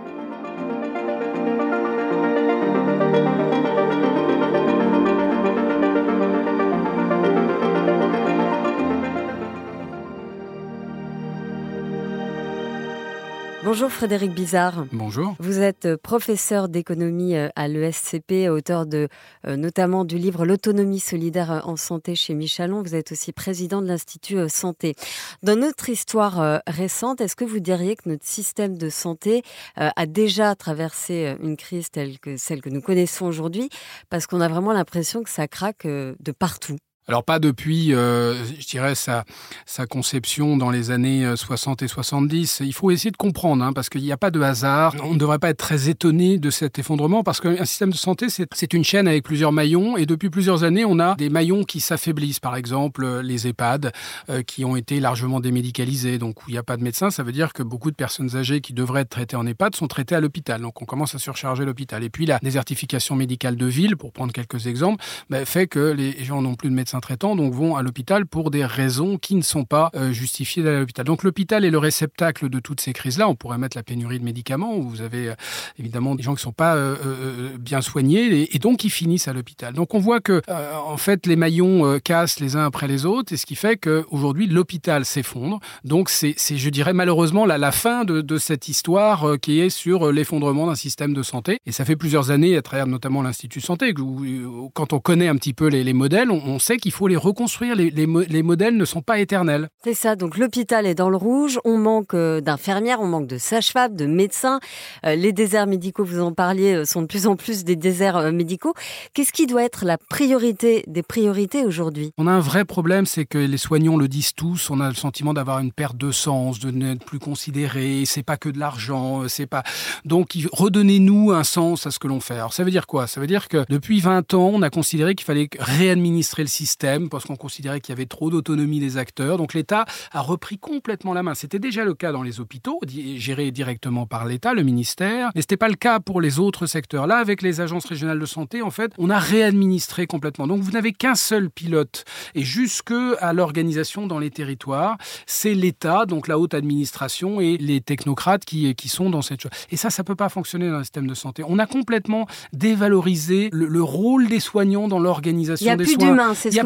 Bonjour 13.70 13.92
Frédéric 13.92 14.34
Bizarre. 14.34 14.84
Bonjour. 14.90 15.36
Vous 15.38 15.60
êtes 15.60 15.86
euh, 15.86 15.96
professeur 15.96 16.68
d'économie 16.68 17.36
euh, 17.36 17.50
à 17.54 17.68
l'ESCP, 17.68 18.48
auteur 18.50 18.84
de 18.84 19.06
euh, 19.46 19.54
notamment 19.54 20.04
du 20.04 20.18
livre 20.18 20.44
L'autonomie 20.44 20.98
solidaire 20.98 21.62
en 21.64 21.76
santé 21.76 22.16
chez 22.16 22.34
Michalon. 22.34 22.82
Vous 22.82 22.96
êtes 22.96 23.12
aussi 23.12 23.32
président 23.32 23.80
de 23.80 23.86
l'Institut 23.86 24.48
Santé. 24.48 24.96
Dans 25.44 25.54
notre 25.54 25.88
histoire 25.88 26.60
récente, 26.66 27.20
est-ce 27.20 27.36
que 27.36 27.44
vous 27.44 27.60
diriez 27.60 27.94
que 27.94 28.08
notre 28.08 28.26
système 28.26 28.76
de 28.76 28.88
santé 28.88 29.44
a 29.76 30.06
déjà 30.06 30.56
traversé 30.56 31.36
une 31.40 31.56
crise 31.56 31.92
telle 31.92 32.18
que 32.18 32.36
celle 32.36 32.62
que 32.62 32.70
nous 32.70 32.82
connaissons 32.82 33.26
aujourd'hui? 33.26 33.70
Parce 34.08 34.26
qu'on 34.26 34.40
a 34.40 34.48
vraiment 34.48 34.72
l'impression 34.72 35.22
que 35.22 35.30
ça 35.30 35.46
craque 35.46 35.86
de 35.86 36.32
partout. 36.32 36.76
Alors 37.08 37.24
pas 37.24 37.38
depuis, 37.38 37.92
euh, 37.92 38.34
je 38.44 38.66
dirais, 38.68 38.94
sa, 38.94 39.24
sa 39.66 39.86
conception 39.86 40.56
dans 40.56 40.70
les 40.70 40.90
années 40.90 41.26
60 41.34 41.82
euh, 41.82 41.86
et 41.86 41.88
70. 41.88 42.60
Il 42.64 42.72
faut 42.72 42.90
essayer 42.90 43.10
de 43.10 43.16
comprendre, 43.16 43.64
hein, 43.64 43.72
parce 43.72 43.88
qu'il 43.88 44.02
n'y 44.02 44.12
a 44.12 44.16
pas 44.16 44.30
de 44.30 44.40
hasard. 44.40 44.94
On 45.02 45.14
ne 45.14 45.18
devrait 45.18 45.38
pas 45.38 45.50
être 45.50 45.58
très 45.58 45.88
étonné 45.88 46.38
de 46.38 46.50
cet 46.50 46.78
effondrement, 46.78 47.24
parce 47.24 47.40
qu'un 47.40 47.64
système 47.64 47.90
de 47.90 47.96
santé, 47.96 48.26
c'est 48.28 48.72
une 48.74 48.84
chaîne 48.84 49.08
avec 49.08 49.24
plusieurs 49.24 49.50
maillons, 49.50 49.96
et 49.96 50.06
depuis 50.06 50.30
plusieurs 50.30 50.62
années, 50.62 50.84
on 50.84 51.00
a 51.00 51.16
des 51.16 51.30
maillons 51.30 51.64
qui 51.64 51.80
s'affaiblissent. 51.80 52.38
Par 52.38 52.54
exemple, 52.54 53.20
les 53.22 53.48
EHPAD, 53.48 53.92
euh, 54.28 54.42
qui 54.42 54.64
ont 54.64 54.76
été 54.76 55.00
largement 55.00 55.40
démédicalisés, 55.40 56.18
donc 56.18 56.42
où 56.42 56.44
il 56.48 56.52
n'y 56.52 56.58
a 56.58 56.62
pas 56.62 56.76
de 56.76 56.84
médecin, 56.84 57.10
ça 57.10 57.22
veut 57.22 57.32
dire 57.32 57.52
que 57.54 57.62
beaucoup 57.62 57.90
de 57.90 57.96
personnes 57.96 58.36
âgées 58.36 58.60
qui 58.60 58.72
devraient 58.72 59.02
être 59.02 59.10
traitées 59.10 59.36
en 59.36 59.46
EHPAD 59.46 59.74
sont 59.74 59.88
traitées 59.88 60.14
à 60.14 60.20
l'hôpital. 60.20 60.60
Donc 60.60 60.80
on 60.80 60.84
commence 60.84 61.14
à 61.14 61.18
surcharger 61.18 61.64
l'hôpital. 61.64 62.04
Et 62.04 62.10
puis 62.10 62.26
la 62.26 62.38
désertification 62.38 63.16
médicale 63.16 63.56
de 63.56 63.66
ville, 63.66 63.96
pour 63.96 64.12
prendre 64.12 64.32
quelques 64.32 64.66
exemples, 64.66 65.02
bah, 65.28 65.44
fait 65.44 65.66
que 65.66 65.90
les 65.90 66.22
gens 66.22 66.42
n'ont 66.42 66.54
plus 66.54 66.68
de 66.68 66.74
médecins 66.74 66.89
traitants 66.98 67.36
donc 67.36 67.54
vont 67.54 67.76
à 67.76 67.82
l'hôpital 67.82 68.26
pour 68.26 68.50
des 68.50 68.64
raisons 68.64 69.18
qui 69.18 69.36
ne 69.36 69.42
sont 69.42 69.64
pas 69.64 69.90
euh, 69.94 70.10
justifiées 70.10 70.64
d'aller 70.64 70.78
à 70.78 70.80
l'hôpital. 70.80 71.04
Donc 71.04 71.22
l'hôpital 71.22 71.64
est 71.64 71.70
le 71.70 71.78
réceptacle 71.78 72.48
de 72.48 72.58
toutes 72.58 72.80
ces 72.80 72.92
crises-là. 72.92 73.28
On 73.28 73.36
pourrait 73.36 73.58
mettre 73.58 73.76
la 73.76 73.84
pénurie 73.84 74.18
de 74.18 74.24
médicaments. 74.24 74.74
Où 74.74 74.88
vous 74.88 75.02
avez 75.02 75.28
euh, 75.28 75.34
évidemment 75.78 76.16
des 76.16 76.22
gens 76.22 76.32
qui 76.32 76.40
ne 76.40 76.44
sont 76.44 76.52
pas 76.52 76.74
euh, 76.74 77.56
bien 77.58 77.80
soignés 77.80 78.48
et, 78.52 78.58
donc 78.58 78.82
ils 78.82 78.90
finissent 78.90 79.28
à 79.28 79.32
l'hôpital. 79.32 79.74
Donc 79.74 79.94
on 79.94 80.00
voit 80.00 80.20
que 80.20 80.42
en 80.48 80.96
fait 80.96 81.26
les 81.26 81.36
maillons 81.36 81.98
cassent 82.00 82.40
les 82.40 82.56
uns 82.56 82.64
après 82.64 82.88
les 82.88 83.06
autres 83.06 83.32
et 83.32 83.36
ce 83.36 83.46
qui 83.46 83.54
fait 83.54 83.76
qu'aujourd'hui 83.76 84.46
l'hôpital 84.46 85.04
s'effondre. 85.04 85.60
Donc 85.84 86.10
c'est, 86.10 86.34
je 86.36 86.70
dirais 86.70 86.92
malheureusement 86.92 87.46
la, 87.46 87.72
fin 87.72 88.04
de, 88.04 88.38
cette 88.38 88.68
histoire 88.68 89.38
qui 89.40 89.60
est 89.60 89.70
sur 89.70 90.12
l'effondrement 90.12 90.66
d'un 90.66 90.74
système 90.74 91.14
de 91.14 91.22
santé. 91.22 91.58
Et 91.66 91.72
ça 91.72 91.84
fait 91.84 91.96
plusieurs 91.96 92.30
années 92.30 92.56
à 92.56 92.62
travers 92.62 92.86
notamment 92.86 93.22
l'Institut 93.22 93.60
santé 93.60 93.94
où, 93.98 94.70
quand 94.74 94.92
on 94.92 95.00
connaît 95.00 95.28
un 95.28 95.36
petit 95.36 95.52
peu 95.52 95.68
les, 95.68 95.92
modèles, 95.92 96.30
on, 96.30 96.58
sait 96.58 96.76
qu'il 96.80 96.92
faut 96.92 97.06
les 97.06 97.16
reconstruire. 97.16 97.76
Les, 97.76 97.90
les, 97.90 98.42
modèles 98.42 98.76
ne 98.76 98.84
sont 98.84 99.02
pas 99.02 99.20
éternels. 99.20 99.68
C'est 99.84 99.94
ça, 99.94 100.16
donc 100.16 100.36
l'hôpital 100.36 100.86
est 100.86 100.94
dans 100.94 101.10
le 101.10 101.16
rouge, 101.16 101.58
on 101.64 101.78
manque 101.78 102.14
euh, 102.14 102.40
d'infirmières, 102.40 103.00
on 103.00 103.06
manque 103.06 103.26
de 103.26 103.38
sages-femmes, 103.38 103.94
de 103.94 104.06
médecins. 104.06 104.58
Euh, 105.04 105.14
les 105.14 105.32
déserts 105.32 105.66
médicaux, 105.66 106.04
vous 106.04 106.20
en 106.20 106.32
parliez, 106.32 106.74
euh, 106.74 106.84
sont 106.84 107.02
de 107.02 107.06
plus 107.06 107.26
en 107.26 107.36
plus 107.36 107.64
des 107.64 107.76
déserts 107.76 108.32
médicaux. 108.32 108.74
Qu'est-ce 109.14 109.32
qui 109.32 109.46
doit 109.46 109.62
être 109.62 109.84
la 109.84 109.98
priorité 109.98 110.82
des 110.86 111.02
priorités 111.02 111.64
aujourd'hui? 111.64 112.12
On 112.18 112.26
a 112.26 112.32
un 112.32 112.40
vrai 112.40 112.64
problème, 112.64 113.06
c'est 113.06 113.26
que 113.26 113.38
les 113.38 113.58
soignants 113.58 113.96
le 113.96 114.08
disent 114.08 114.34
tous, 114.34 114.70
on 114.70 114.80
a 114.80 114.88
le 114.88 114.94
sentiment 114.94 115.34
d'avoir 115.34 115.60
une 115.60 115.72
perte 115.72 115.96
de 115.96 116.10
sens, 116.10 116.58
de 116.58 116.70
n'être 116.70 117.04
plus 117.04 117.18
considéré, 117.18 118.04
c'est 118.06 118.22
pas 118.22 118.36
que 118.36 118.48
de 118.48 118.58
l'argent, 118.58 119.28
c'est 119.28 119.46
pas... 119.46 119.62
Donc 120.04 120.36
redonnez-nous 120.52 121.32
un 121.32 121.44
sens 121.44 121.86
à 121.86 121.90
ce 121.90 121.98
que 121.98 122.08
l'on 122.08 122.20
fait. 122.20 122.34
Alors 122.34 122.52
ça 122.52 122.64
veut 122.64 122.70
dire 122.70 122.86
quoi? 122.86 123.06
Ça 123.06 123.20
veut 123.20 123.26
dire 123.26 123.48
que 123.48 123.64
depuis 123.68 124.00
20 124.00 124.34
ans, 124.34 124.50
on 124.54 124.62
a 124.62 124.70
considéré 124.70 125.14
qu'il 125.14 125.26
fallait 125.26 125.48
réadministrer 125.58 126.42
le 126.42 126.48
système 126.48 126.69
parce 127.10 127.24
qu'on 127.24 127.36
considérait 127.36 127.80
qu'il 127.80 127.92
y 127.92 127.96
avait 127.96 128.06
trop 128.06 128.30
d'autonomie 128.30 128.80
des 128.80 128.96
acteurs. 128.96 129.38
Donc 129.38 129.54
l'État 129.54 129.84
a 130.12 130.20
repris 130.20 130.58
complètement 130.58 131.14
la 131.14 131.22
main. 131.22 131.34
C'était 131.34 131.58
déjà 131.58 131.84
le 131.84 131.94
cas 131.94 132.12
dans 132.12 132.22
les 132.22 132.40
hôpitaux, 132.40 132.80
gérés 132.86 133.50
directement 133.50 134.06
par 134.06 134.24
l'État, 134.24 134.54
le 134.54 134.62
ministère, 134.62 135.30
mais 135.34 135.40
ce 135.40 135.44
n'était 135.44 135.56
pas 135.56 135.68
le 135.68 135.74
cas 135.74 136.00
pour 136.00 136.20
les 136.20 136.38
autres 136.38 136.66
secteurs. 136.66 137.06
Là, 137.06 137.18
avec 137.18 137.42
les 137.42 137.60
agences 137.60 137.84
régionales 137.84 138.18
de 138.18 138.26
santé, 138.26 138.62
en 138.62 138.70
fait, 138.70 138.92
on 138.98 139.10
a 139.10 139.18
réadministré 139.18 140.06
complètement. 140.06 140.46
Donc 140.46 140.62
vous 140.62 140.70
n'avez 140.72 140.92
qu'un 140.92 141.14
seul 141.14 141.50
pilote. 141.50 142.04
Et 142.34 142.42
jusque 142.42 142.94
à 143.20 143.32
l'organisation 143.32 144.06
dans 144.06 144.18
les 144.18 144.30
territoires, 144.30 144.96
c'est 145.26 145.54
l'État, 145.54 146.06
donc 146.06 146.28
la 146.28 146.38
haute 146.38 146.54
administration 146.54 147.40
et 147.40 147.56
les 147.56 147.80
technocrates 147.80 148.44
qui, 148.44 148.74
qui 148.74 148.88
sont 148.88 149.10
dans 149.10 149.22
cette 149.22 149.42
chose. 149.42 149.52
Et 149.70 149.76
ça, 149.76 149.90
ça 149.90 150.04
peut 150.04 150.14
pas 150.14 150.28
fonctionner 150.28 150.70
dans 150.70 150.78
le 150.78 150.84
système 150.84 151.06
de 151.06 151.14
santé. 151.14 151.42
On 151.46 151.58
a 151.58 151.66
complètement 151.66 152.26
dévalorisé 152.52 153.48
le, 153.52 153.66
le 153.66 153.82
rôle 153.82 154.28
des 154.28 154.40
soignants 154.40 154.88
dans 154.88 154.98
l'organisation 154.98 155.76
des 155.76 155.84
soins. 155.84 155.94
Il 155.94 155.98
n'y 155.98 156.04
a 156.04 156.06
plus 156.06 156.16
d'humain, 156.16 156.34
c'est 156.34 156.50
ce 156.50 156.59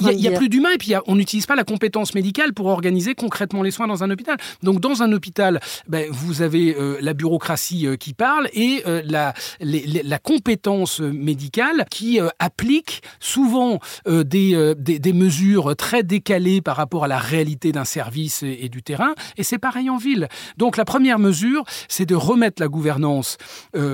Il 0.00 0.16
n'y 0.16 0.28
a, 0.28 0.32
plus 0.32 0.48
d'humain 0.48 0.70
et 0.74 0.78
puis 0.78 0.92
on 1.06 1.16
n'utilise 1.16 1.46
pas 1.46 1.56
la 1.56 1.64
compétence 1.64 2.14
médicale 2.14 2.52
pour 2.52 2.66
organiser 2.66 3.14
concrètement 3.14 3.62
les 3.62 3.70
soins 3.70 3.86
dans 3.86 4.04
un 4.04 4.10
hôpital. 4.10 4.36
Donc 4.62 4.80
dans 4.80 5.02
un 5.02 5.12
hôpital, 5.12 5.60
ben, 5.88 6.08
vous 6.10 6.42
avez 6.42 6.74
euh, 6.76 6.98
la 7.00 7.14
bureaucratie 7.14 7.86
euh, 7.86 7.96
qui 7.96 8.14
parle 8.14 8.48
et 8.52 8.82
euh, 8.86 9.02
la, 9.04 9.34
la 9.60 10.18
compétence 10.18 11.00
médicale 11.00 11.86
qui 11.90 12.18
applique 12.38 13.02
souvent 13.20 13.80
des, 14.06 14.74
des, 14.76 15.12
mesures 15.12 15.76
très 15.76 16.02
décalées 16.02 16.60
par 16.60 16.76
rapport 16.76 17.04
à 17.04 17.08
la 17.08 17.18
réalité 17.18 17.72
d'un 17.72 17.84
service 17.84 18.42
et, 18.42 18.58
et 18.62 18.68
du 18.68 18.82
terrain. 18.82 19.14
Et 19.36 19.42
c'est 19.42 19.58
pareil 19.58 19.90
en 19.90 19.96
ville. 19.96 20.28
Donc 20.56 20.76
la 20.76 20.84
première 20.84 21.18
mesure, 21.18 21.64
c'est 21.88 22.06
de 22.06 22.14
remettre 22.14 22.62
la 22.62 22.68
gouvernance 22.68 23.38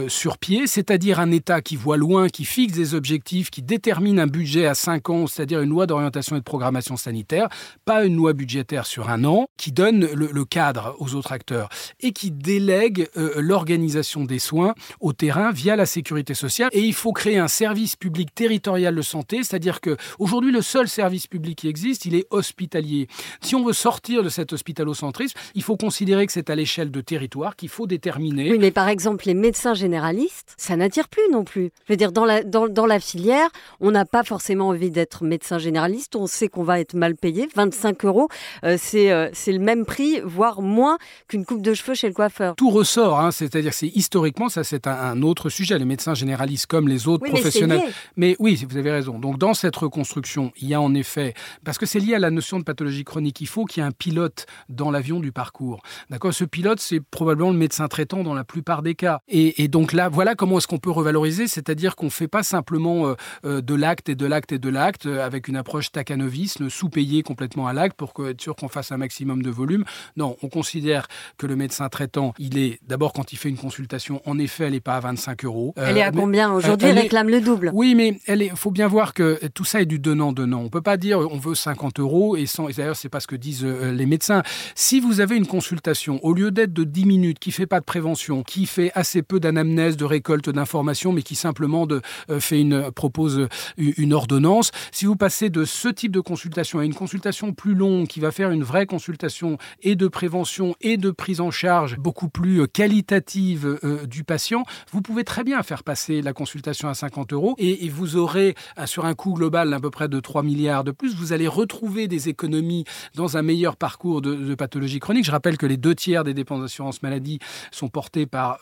sur 0.09 0.39
pied, 0.39 0.67
c'est-à-dire 0.67 1.21
un 1.21 1.31
État 1.31 1.61
qui 1.61 1.77
voit 1.77 1.97
loin, 1.97 2.29
qui 2.29 2.45
fixe 2.45 2.75
des 2.75 2.95
objectifs, 2.95 3.51
qui 3.51 3.63
détermine 3.63 4.19
un 4.19 4.27
budget 4.27 4.67
à 4.67 4.75
5 4.75 5.11
ans, 5.11 5.27
c'est-à-dire 5.43 5.61
une 5.61 5.71
loi 5.71 5.89
d'orientation 5.89 6.37
et 6.37 6.39
de 6.39 6.45
programmation 6.45 6.97
sanitaire, 6.97 7.49
pas 7.85 8.05
une 8.05 8.15
loi 8.15 8.33
budgétaire 8.33 8.87
sur 8.87 9.11
un 9.11 9.25
an, 9.25 9.49
qui 9.57 9.73
donne 9.73 10.07
le, 10.15 10.45
cadre 10.45 10.95
aux 11.01 11.15
autres 11.15 11.33
acteurs 11.33 11.69
et 12.01 12.13
qui 12.13 12.31
délègue 12.31 13.09
euh, 13.17 13.33
l'organisation 13.39 14.25
des 14.25 14.39
soins 14.39 14.75
au 15.01 15.13
terrain 15.13 15.51
via 15.51 15.75
la 15.75 15.87
sécurité 15.87 16.35
sociale. 16.35 16.69
Et 16.73 16.81
il 16.81 16.95
faut 16.95 17.13
créer 17.13 17.39
un 17.39 17.49
service 17.49 17.97
public 17.97 18.33
territorial 18.33 18.95
de 18.95 19.03
santé, 19.03 19.39
c'est-à-dire 19.39 19.81
que 19.81 19.97
aujourd'hui 20.21 20.53
le 20.53 20.63
seul 20.63 20.89
service 20.89 21.27
public 21.27 21.59
qui 21.59 21.69
existe, 21.69 22.05
il 22.05 22.15
est 22.15 22.27
hospitalier. 22.31 23.09
Si 23.41 23.57
on 23.57 23.65
veut 23.65 23.73
sortir 23.73 24.23
de 24.23 24.29
cet 24.29 24.53
hospitalocentrisme, 24.53 25.37
il 25.57 25.63
faut 25.65 25.77
considérer 25.77 26.27
que 26.27 26.33
c'est 26.33 26.51
à 26.51 26.55
l'échelle 26.55 26.93
de 26.93 27.01
territoire 27.01 27.57
qu'il 27.57 27.69
faut 27.69 27.89
déterminer. 27.89 28.53
Oui, 28.53 28.59
mais 28.61 28.71
par 28.71 28.89
exemple, 28.89 29.27
les 29.27 29.35
médecins 29.35 29.75
généralistes, 29.75 30.55
ça 30.57 30.77
n'attire 30.77 31.09
plus 31.09 31.29
non 31.33 31.43
plus. 31.43 31.73
Je 31.87 31.93
veux 31.93 31.97
dire, 31.97 32.13
dans 32.13 32.25
la, 32.25 32.45
dans, 32.45 32.87
la 32.87 33.01
filière, 33.01 33.49
on 33.81 33.91
n'a 33.91 34.05
pas 34.05 34.23
forcément 34.23 34.69
envie 34.69 34.91
d'être 34.91 35.25
médecin 35.33 35.59
généraliste. 35.59 36.15
On 36.15 36.27
sait 36.27 36.49
qu'on 36.49 36.63
va 36.63 36.79
être 36.79 36.93
mal 36.93 37.17
payé. 37.17 37.49
25 37.55 38.05
euros, 38.05 38.29
euh, 38.65 38.77
euh, 38.95 39.31
c'est 39.33 39.53
le 39.53 39.59
même 39.59 39.87
prix, 39.87 40.21
voire 40.23 40.61
moins 40.61 40.99
qu'une 41.27 41.47
coupe 41.47 41.63
de 41.63 41.73
cheveux 41.73 41.95
chez 41.95 42.09
le 42.09 42.13
coiffeur. 42.13 42.55
Tout 42.57 42.69
ressort, 42.69 43.19
hein, 43.19 43.31
c'est-à-dire 43.31 43.73
c'est 43.73 43.89
historiquement, 43.89 44.51
ça 44.51 44.63
c'est 44.63 44.87
un, 44.87 45.23
autre 45.23 45.49
sujet. 45.49 45.79
Les 45.79 45.87
médecins 45.87 46.15
généralistes 46.15 46.67
comme 46.67 46.87
les 46.87 47.09
autres 47.09 47.27
professionnels. 47.27 47.81
Mais, 48.17 48.37
oui, 48.39 48.63
vous 48.69 48.77
avez 48.77 48.91
raison. 48.91 49.19
Donc 49.19 49.39
dans 49.39 49.55
cette 49.55 49.77
reconstruction, 49.77 50.53
il 50.61 50.69
y 50.69 50.75
a 50.75 50.81
en 50.81 50.93
effet, 50.95 51.33
parce 51.65 51.79
que 51.79 51.87
c'est 51.87 52.01
lié 52.01 52.15
à 52.15 52.19
la 52.19 52.31
notion 52.31 52.59
de 52.59 52.65
pathologie 52.65 53.05
chronique, 53.05 53.41
il 53.41 53.49
faut 53.49 53.65
qu'il 53.65 53.83
y 53.83 53.85
ait 53.85 53.89
un 53.89 53.93
pilote 53.93 54.45
dans 54.69 54.91
l'avion 54.91 55.19
du 55.21 55.33
parcours. 55.33 55.81
D'accord? 56.11 56.35
Ce 56.35 56.45
pilote, 56.45 56.81
c'est 56.81 57.01
probablement 57.01 57.53
le 57.53 57.59
médecin 57.59 57.89
traitant 57.89 58.23
dans 58.23 58.35
la 58.35 58.45
plupart 58.45 58.83
des 58.83 58.95
cas. 58.95 59.21
Et, 59.29 59.63
et 59.63 59.69
donc 59.69 59.95
là, 59.95 60.11
voilà 60.11 60.35
comment 60.35 60.59
est-ce 60.59 60.67
qu'on 60.67 60.79
peut 60.79 60.91
revaloriser, 60.91 61.49
c'est-à-dire 61.49 61.97
qu'on 61.97 62.07
ne 62.07 62.11
fait 62.11 62.29
pas 62.29 62.43
simplement 62.43 63.07
euh, 63.07 63.15
euh, 63.45 63.61
de 63.63 63.75
l'acte 63.75 64.09
et 64.09 64.15
de 64.15 64.27
l'acte 64.27 64.53
et 64.53 64.59
de 64.59 64.69
l'acte 64.69 65.07
avec 65.25 65.49
une 65.49 65.57
approche 65.57 65.87
staccanoviste, 65.87 66.69
sous-payé 66.69 67.23
complètement 67.23 67.67
à 67.67 67.73
l'acte 67.73 67.97
pour 67.97 68.13
être 68.27 68.41
sûr 68.41 68.57
qu'on 68.57 68.69
fasse 68.69 68.93
un 68.93 68.97
maximum 68.97 69.43
de 69.43 69.51
volume. 69.51 69.85
Non, 70.17 70.37
on 70.43 70.49
considère 70.49 71.09
que 71.39 71.47
le 71.47 71.57
médecin 71.57 71.89
traitant, 71.89 72.35
il 72.39 72.59
est 72.59 72.79
d'abord 72.87 73.13
quand 73.13 73.33
il 73.33 73.37
fait 73.37 73.49
une 73.49 73.57
consultation, 73.57 74.21
en 74.27 74.39
effet, 74.39 74.65
elle 74.65 74.73
n'est 74.73 74.81
pas 74.81 74.97
à 74.97 75.01
25 75.01 75.45
euros. 75.45 75.75
Elle 75.77 75.99
est 75.99 76.03
à 76.03 76.11
combien 76.11 76.53
aujourd'hui? 76.53 76.89
Elle 76.89 76.99
réclame 76.99 77.29
le 77.29 77.41
double. 77.41 77.71
Oui, 77.75 77.95
mais 77.95 78.21
il 78.29 78.51
faut 78.57 78.71
bien 78.71 78.89
voir 78.89 79.15
que 79.15 79.41
tout 79.49 79.65
ça 79.65 79.81
est 79.81 79.87
du 79.87 79.99
donnant-donnant. 79.99 80.61
On 80.61 80.65
ne 80.65 80.69
peut 80.69 80.83
pas 80.83 80.97
dire 80.97 81.19
on 81.19 81.39
veut 81.39 81.55
50 81.55 82.01
euros 82.01 82.37
et, 82.37 82.47
sans, 82.47 82.69
et 82.69 82.73
d'ailleurs, 82.73 82.97
c'est 82.97 83.09
pas 83.09 83.21
ce 83.21 83.27
que 83.27 83.37
disent 83.37 83.65
les 83.65 84.07
médecins. 84.07 84.43
Si 84.75 85.01
vous 85.01 85.21
avez 85.21 85.37
une 85.37 85.47
consultation, 85.47 86.19
au 86.25 86.33
lieu 86.33 86.51
d'être 86.51 86.73
de 86.73 86.85
10 86.85 87.07
minutes, 87.07 87.39
qui 87.39 87.53
fait 87.53 87.67
pas 87.67 87.81
de 87.81 87.85
prévention, 87.85 88.43
qui 88.43 88.67
fait 88.67 88.91
assez 88.95 89.23
peu 89.23 89.41
d'anamnèse, 89.41 89.97
de 89.97 90.05
récolte 90.05 90.51
d'informations, 90.51 91.13
mais 91.13 91.23
qui 91.23 91.35
simplement 91.35 91.87
de, 91.87 92.01
fait 92.39 92.61
une, 92.61 92.91
propose 92.91 93.49
une 93.77 94.13
ordonnance. 94.13 94.71
Si 94.91 95.07
vous 95.07 95.12
passez 95.17 95.51
de 95.51 95.65
ce 95.65 95.89
type 95.89 96.13
de 96.13 96.21
consultation 96.21 96.79
à 96.79 96.85
une 96.85 96.95
consultation 96.95 97.53
plus 97.53 97.75
longue 97.75 98.07
qui 98.07 98.21
va 98.21 98.31
faire 98.31 98.51
une 98.51 98.63
vraie 98.63 98.87
consultation 98.87 99.59
et 99.83 99.97
de 99.97 100.09
prévention 100.09 100.75
et 100.81 100.97
de 100.97 101.11
prise 101.11 101.41
en 101.41 101.51
charge 101.51 101.97
beaucoup 101.99 102.29
plus 102.29 102.67
qualitative 102.69 103.79
euh, 103.85 104.07
du 104.07 104.25
patient, 104.25 104.65
vous 104.93 105.03
pouvez 105.03 105.25
très 105.25 105.45
bien 105.45 105.63
faire 105.63 105.83
passer 105.83 106.23
la 106.23 106.33
consultation 106.33 106.89
à 106.89 106.95
50 106.95 107.33
euros 107.33 107.55
et, 107.59 107.89
vous 107.89 108.17
aurez 108.17 108.55
euh, 108.79 108.87
sur 108.87 109.05
un 109.05 109.15
coût 109.15 109.35
global 109.35 109.71
d'à 109.71 109.81
peu 109.81 109.91
près 109.91 110.09
de 110.09 110.21
3 110.21 110.43
milliards 110.43 110.85
de 110.85 110.91
plus, 110.91 111.15
vous 111.15 111.33
allez 111.33 111.49
retrouver 111.49 112.09
des 112.09 112.29
économies 112.29 112.85
dans 113.15 113.37
un 113.37 113.43
meilleur 113.43 113.77
parcours 113.77 114.23
de, 114.23 114.55
pathologie 114.55 114.99
chronique. 114.99 115.25
Je 115.25 115.31
rappelle 115.31 115.57
que 115.57 115.67
les 115.67 115.77
deux 115.77 115.95
tiers 115.95 116.25
des 116.25 116.35
dépenses 116.35 116.61
d'assurance 116.61 117.03
maladie 117.03 117.39
sont 117.71 117.89
portés 117.89 118.27
par 118.27 118.59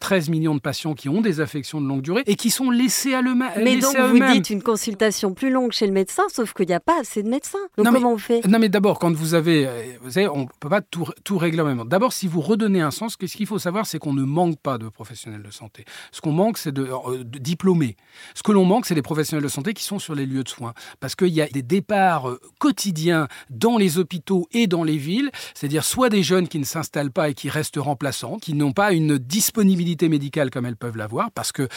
13 0.00 0.28
euh, 0.28 0.30
millions 0.30 0.54
de 0.54 0.60
patients 0.60 0.94
qui 0.94 1.08
ont 1.08 1.20
des 1.20 1.40
affections 1.40 1.80
de 1.80 1.86
longue 1.86 2.02
durée 2.02 2.22
et 2.26 2.36
qui 2.36 2.50
sont 2.50 2.70
laissés 2.70 3.14
à 3.14 3.22
le 3.22 3.34
Mais 3.34 3.76
donc 3.78 3.96
vous 3.96 4.18
dites 4.32 4.50
une 4.50 4.62
consultation 4.62 5.34
plus 5.34 5.50
longue 5.50 5.72
chez 5.72 5.83
le 5.86 5.92
médecin, 5.92 6.24
sauf 6.32 6.52
qu'il 6.52 6.66
n'y 6.66 6.74
a 6.74 6.80
pas 6.80 7.00
assez 7.00 7.22
de 7.22 7.28
médecins. 7.28 7.58
Donc 7.76 7.86
comment 7.86 8.12
on 8.12 8.18
fait? 8.18 8.46
Non 8.46 8.58
mais 8.58 8.68
d'abord, 8.68 8.98
quand 8.98 9.12
vous 9.12 9.34
avez, 9.34 9.66
euh, 9.66 9.82
vous 10.02 10.12
savez, 10.12 10.28
on 10.28 10.42
ne 10.42 10.46
peut 10.60 10.68
pas 10.68 10.80
tout, 10.80 11.06
tout 11.24 11.38
régler 11.38 11.60
en 11.60 11.66
même 11.66 11.78
temps. 11.78 11.84
D'abord, 11.84 12.12
si 12.12 12.26
vous 12.26 12.40
redonnez 12.40 12.80
un 12.80 12.90
sens, 12.90 13.16
ce 13.20 13.36
qu'il 13.36 13.46
faut 13.46 13.58
savoir, 13.58 13.86
c'est 13.86 13.98
qu'on 13.98 14.12
ne 14.12 14.22
manque 14.22 14.58
pas 14.58 14.78
de 14.78 14.88
professionnels 14.88 15.42
de 15.42 15.50
santé. 15.50 15.84
Ce 16.12 16.20
qu'on 16.20 16.32
manque, 16.32 16.58
c'est 16.58 16.72
de, 16.72 16.82
euh, 16.84 17.24
de, 17.24 17.38
diplômés. 17.38 17.96
Ce 18.34 18.42
que 18.42 18.52
l'on 18.52 18.64
manque, 18.64 18.86
c'est 18.86 18.94
des 18.94 19.02
professionnels 19.02 19.44
de 19.44 19.48
santé 19.48 19.74
qui 19.74 19.84
sont 19.84 19.98
sur 19.98 20.14
les 20.14 20.26
lieux 20.26 20.44
de 20.44 20.48
soins. 20.48 20.74
Parce 21.00 21.14
qu'il 21.14 21.28
y 21.28 21.40
a 21.40 21.46
des 21.46 21.62
départs 21.62 22.28
euh, 22.28 22.40
quotidiens 22.58 23.28
dans 23.50 23.78
les 23.78 23.98
hôpitaux 23.98 24.46
et 24.52 24.66
dans 24.66 24.84
les 24.84 24.96
villes, 24.96 25.30
c'est-à-dire 25.54 25.84
soit 25.84 26.08
des 26.08 26.22
jeunes 26.22 26.48
qui 26.48 26.58
ne 26.58 26.64
s'installent 26.64 27.12
pas 27.12 27.30
et 27.30 27.34
qui 27.34 27.48
restent 27.48 27.78
remplaçants, 27.78 28.38
qui 28.38 28.54
n'ont 28.54 28.72
pas 28.72 28.92
une 28.92 29.18
disponibilité 29.18 30.08
médicale 30.08 30.50
comme 30.50 30.66
elles 30.66 30.76
peuvent 30.76 30.96
l'avoir, 30.96 31.30
parce 31.30 31.52
que 31.52 31.68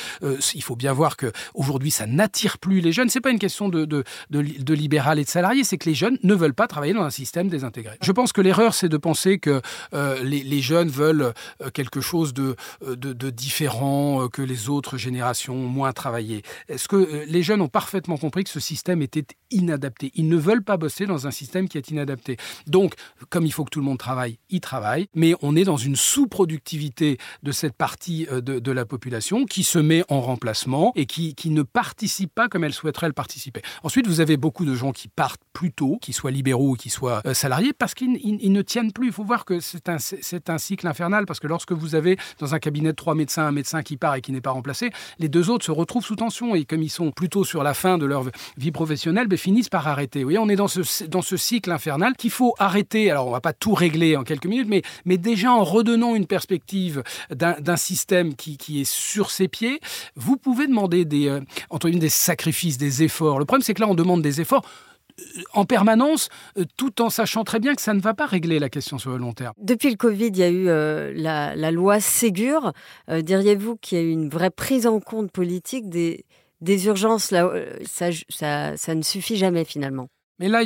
il 0.53 0.63
faut 0.63 0.75
bien 0.75 0.93
voir 0.93 1.17
que 1.17 1.31
aujourd'hui 1.53 1.91
ça 1.91 2.05
n'attire 2.05 2.57
plus 2.57 2.81
les 2.81 2.91
jeunes. 2.91 3.09
C'est 3.09 3.21
pas 3.21 3.31
une 3.31 3.39
question 3.39 3.69
de, 3.69 3.85
de, 3.85 3.96
de, 4.29 4.73
libéral 4.73 5.19
et 5.19 5.23
de 5.23 5.29
salarié, 5.29 5.63
c'est 5.63 5.77
que 5.77 5.89
les 5.89 5.95
jeunes 5.95 6.17
ne 6.23 6.33
veulent 6.33 6.53
pas 6.53 6.67
travailler 6.67 6.93
dans 6.93 7.03
un 7.03 7.09
système 7.09 7.49
désintégré. 7.49 7.97
Je 8.01 8.11
pense 8.11 8.33
que 8.33 8.41
l'erreur, 8.41 8.73
c'est 8.73 8.89
de 8.89 8.97
penser 8.97 9.39
que 9.39 9.61
euh, 9.93 10.23
les, 10.23 10.61
jeunes 10.61 10.89
veulent 10.89 11.33
euh, 11.61 11.69
quelque 11.73 12.01
chose 12.01 12.33
de, 12.33 12.55
euh, 12.85 12.95
différent, 13.31 14.27
que 14.27 14.41
les 14.41 14.69
autres 14.69 14.97
générations 14.97 15.55
ont 15.55 15.67
moins 15.67 15.93
travaillé. 15.93 16.43
Est-ce 16.67 16.87
que 16.87 17.25
les 17.27 17.43
jeunes 17.43 17.61
ont 17.61 17.67
parfaitement 17.67 18.17
compris 18.17 18.43
que 18.43 18.49
ce 18.49 18.59
système 18.59 19.01
était 19.01 19.25
inadapté? 19.51 20.11
Ils 20.15 20.27
ne 20.27 20.37
veulent 20.37 20.63
pas 20.63 20.77
bosser 20.77 21.05
dans 21.05 21.27
un 21.27 21.31
système 21.31 21.67
qui 21.67 21.77
est 21.77 21.89
inadapté. 21.89 22.37
Donc, 22.67 22.93
comme 23.29 23.45
il 23.45 23.51
faut 23.51 23.63
que 23.65 23.69
tout 23.69 23.79
le 23.79 23.85
monde 23.85 23.97
travaille, 23.97 24.37
ils 24.49 24.61
travaillent, 24.61 25.07
mais 25.13 25.33
on 25.41 25.55
est 25.55 25.63
dans 25.63 25.77
une 25.77 25.95
sous-productivité 25.95 27.17
de 27.43 27.51
cette 27.51 27.73
partie 27.73 28.27
de, 28.31 28.59
de 28.59 28.71
la 28.71 28.85
population 28.85 29.45
qui 29.45 29.63
se 29.63 29.79
met 29.79 30.03
en 30.09 30.21
remplacement 30.21 30.91
et 30.95 31.05
qui, 31.05 31.35
qui 31.35 31.49
ne 31.49 31.63
participe 31.63 32.33
pas 32.33 32.47
comme 32.47 32.63
elle 32.63 32.73
souhaiterait 32.73 33.07
le 33.07 33.13
participer. 33.13 33.61
Ensuite, 33.87 34.05
vous 34.05 34.19
avez 34.19 34.35
beaucoup 34.35 34.65
de 34.65 34.75
gens 34.75 34.91
qui 34.91 35.07
partent 35.07 35.39
plus 35.53 35.71
tôt, 35.71 35.97
qui 36.01 36.11
soient 36.11 36.29
libéraux 36.29 36.71
ou 36.71 36.75
qui 36.75 36.89
soient 36.89 37.21
euh, 37.25 37.33
salariés, 37.33 37.71
parce 37.71 37.93
qu'ils 37.93 38.19
ne 38.51 38.61
tiennent 38.61 38.91
plus. 38.91 39.07
Il 39.07 39.13
faut 39.13 39.23
voir 39.23 39.45
que 39.45 39.61
c'est 39.61 39.87
un, 39.89 40.57
cycle 40.57 40.87
infernal, 40.87 41.25
parce 41.25 41.39
que 41.39 41.47
lorsque 41.47 41.71
vous 41.71 41.95
avez 41.95 42.17
dans 42.39 42.53
un 42.53 42.59
cabinet 42.59 42.89
de 42.89 42.95
trois 42.97 43.15
médecins 43.15 43.45
un 43.45 43.53
médecin 43.53 43.83
qui 43.83 43.95
part 43.95 44.15
et 44.15 44.21
qui 44.21 44.33
n'est 44.33 44.41
pas 44.41 44.51
remplacé, 44.51 44.89
les 45.19 45.29
deux 45.29 45.49
autres 45.49 45.63
se 45.63 45.71
retrouvent 45.71 46.03
sous 46.03 46.17
tension 46.17 46.53
et 46.53 46.65
comme 46.65 46.83
ils 46.83 46.89
sont 46.89 47.11
plutôt 47.11 47.45
sur 47.45 47.63
la 47.63 47.73
fin 47.73 47.97
de 47.97 48.05
leur 48.05 48.25
vie 48.57 48.73
professionnelle, 48.73 49.27
ben, 49.27 49.37
finissent 49.37 49.69
par 49.69 49.87
arrêter. 49.87 50.19
Vous 50.19 50.25
voyez, 50.25 50.39
on 50.39 50.49
est 50.49 50.57
dans 50.57 50.67
ce, 50.67 51.37
cycle 51.37 51.71
infernal 51.71 52.17
qu'il 52.17 52.31
faut 52.31 52.55
arrêter. 52.59 53.09
Alors, 53.09 53.27
on 53.27 53.31
va 53.31 53.39
pas 53.39 53.53
tout 53.53 53.73
régler 53.73 54.17
en 54.17 54.25
quelques 54.25 54.47
minutes, 54.47 54.67
mais, 55.05 55.17
déjà 55.17 55.53
en 55.53 55.63
redonnant 55.63 56.13
une 56.13 56.27
perspective 56.27 57.03
d'un 57.29 57.77
système 57.77 58.35
qui, 58.35 58.57
qui, 58.57 58.81
est 58.81 58.91
sur 58.91 59.31
ses 59.31 59.47
pieds, 59.47 59.79
vous 60.17 60.35
pouvez 60.35 60.67
demander 60.67 61.05
des, 61.05 61.29
euh, 61.29 61.39
entre 61.69 61.89
des 61.89 62.09
sacrifices, 62.09 62.77
des 62.77 63.03
efforts. 63.03 63.39
Le 63.39 63.45
problème, 63.45 63.63
c'est 63.63 63.76
que 63.77 63.81
là, 63.81 63.87
on 63.87 63.95
demande 63.95 64.21
des 64.21 64.41
efforts 64.41 64.63
en 65.53 65.65
permanence, 65.65 66.29
euh, 66.57 66.65
tout 66.77 67.01
en 67.01 67.09
sachant 67.09 67.43
très 67.43 67.59
bien 67.59 67.75
que 67.75 67.81
ça 67.81 67.93
ne 67.93 67.99
va 67.99 68.13
pas 68.13 68.25
régler 68.25 68.59
la 68.59 68.69
question 68.69 68.97
sur 68.97 69.11
le 69.11 69.17
long 69.17 69.33
terme. 69.33 69.53
Depuis 69.57 69.89
le 69.89 69.95
Covid, 69.95 70.27
il 70.27 70.37
y 70.37 70.43
a 70.43 70.49
eu 70.49 70.67
euh, 70.67 71.11
la, 71.15 71.71
loi 71.71 71.99
Ségur. 71.99 72.73
Euh, 73.09 73.21
diriez-vous 73.21 73.77
qu'il 73.77 73.97
y 73.97 74.01
a 74.01 74.03
eu 74.03 74.11
une 74.11 74.29
vraie 74.29 74.51
prise 74.51 74.85
en 74.85 74.99
compte 74.99 75.31
politique 75.31 75.89
des, 75.89 76.23
urgences 76.85 77.31
là, 77.31 77.51
ça 77.85 78.95
ne 78.95 79.01
suffit 79.01 79.37
jamais 79.37 79.65
finalement? 79.65 80.07
Mais 80.39 80.49
là, 80.49 80.61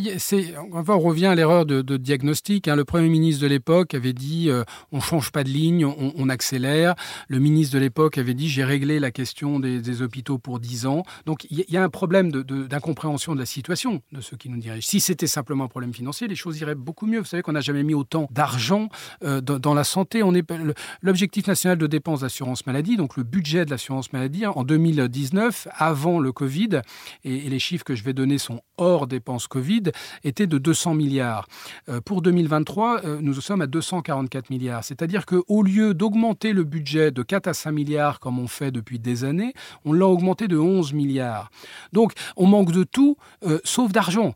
on 0.72 1.00
revient 1.00 1.28
à 1.28 1.36
l'erreur 1.36 1.66
de, 1.66 1.98
diagnostic. 1.98 2.68
Hein. 2.68 2.76
Le 2.76 2.84
Premier 2.84 3.08
ministre 3.08 3.42
de 3.42 3.48
l'époque 3.48 3.94
avait 3.94 4.14
dit 4.14 4.50
euh, 4.50 4.64
on 4.92 5.00
change 5.00 5.32
pas 5.32 5.44
de 5.44 5.50
ligne, 5.50 5.86
on, 5.86 6.30
accélère. 6.30 6.96
Le 7.28 7.40
ministre 7.40 7.74
de 7.76 7.80
l'époque 7.80 8.18
avait 8.18 8.34
dit 8.34 8.50
j'ai 8.50 8.64
réglé 8.64 9.00
la 9.00 9.12
question 9.12 9.60
des, 9.60 10.02
hôpitaux 10.02 10.38
pour 10.38 10.60
10 10.60 10.86
ans. 10.88 11.04
Donc 11.26 11.46
il 11.50 11.66
y, 11.70 11.78
a 11.78 11.84
un 11.84 11.90
problème 11.90 12.32
d'incompréhension 12.32 13.34
de, 13.34 13.40
la 13.40 13.46
situation 13.46 14.02
de 14.12 14.22
ceux 14.22 14.38
qui 14.38 14.50
nous 14.50 14.60
dirigent. 14.60 14.88
Si 14.88 15.00
c'était 15.00 15.28
simplement 15.28 15.66
un 15.66 15.68
problème 15.68 15.94
financier, 15.94 16.28
les 16.28 16.36
choses 16.36 16.60
iraient 16.60 16.76
beaucoup 16.76 17.06
mieux. 17.06 17.20
Vous 17.20 17.26
savez 17.26 17.44
qu'on 17.44 17.52
n'a 17.54 17.62
jamais 17.62 17.84
mis 17.84 17.94
autant 17.94 18.28
d'argent 18.32 18.90
euh, 19.24 19.42
dans, 19.42 19.74
la 19.74 19.84
santé. 19.84 20.22
L'objectif 21.02 21.48
national 21.48 21.78
de 21.78 21.88
dépenses 21.88 22.22
d'assurance 22.22 22.66
maladie, 22.66 22.98
donc 22.98 23.16
le 23.16 23.24
budget 23.24 23.66
de 23.66 23.70
l'assurance 23.70 24.12
maladie, 24.12 24.46
hein, 24.46 24.52
en 24.56 24.64
2019, 24.64 25.68
avant 25.72 26.20
le 26.20 26.32
Covid, 26.32 26.82
et, 27.24 27.48
et 27.48 27.50
les 27.50 27.60
chiffres 27.60 27.86
que 27.86 27.96
je 27.96 28.04
vais 28.04 28.14
donner 28.14 28.38
sont 28.38 28.62
hors 28.78 29.08
dépenses 29.08 29.48
Covid, 29.48 29.61
était 30.24 30.48
de 30.48 30.58
200 30.58 30.94
milliards. 30.94 31.48
Euh, 31.90 32.02
pour 32.02 32.22
2023, 32.22 33.06
euh, 33.06 33.20
nous 33.22 33.34
sommes 33.42 33.62
à 33.62 33.68
244 33.68 34.50
milliards. 34.50 34.84
C'est-à-dire 34.84 35.26
qu'au 35.26 35.64
lieu 35.64 35.94
d'augmenter 35.94 36.54
le 36.54 36.64
budget 36.64 37.12
de 37.12 37.24
4 37.24 37.48
à 37.48 37.54
5 37.54 37.72
milliards 37.72 38.20
comme 38.20 38.40
on 38.40 38.48
fait 38.48 38.72
depuis 38.72 39.00
des 39.00 39.24
années, 39.24 39.54
on 39.86 39.94
l'a 39.94 40.08
augmenté 40.08 40.48
de 40.48 40.58
11 40.58 40.94
milliards. 40.94 41.50
Donc 41.94 42.14
on 42.36 42.48
manque 42.48 42.72
de 42.72 42.84
tout, 42.84 43.18
euh, 43.46 43.60
sauf 43.64 43.92
d'argent. 43.92 44.36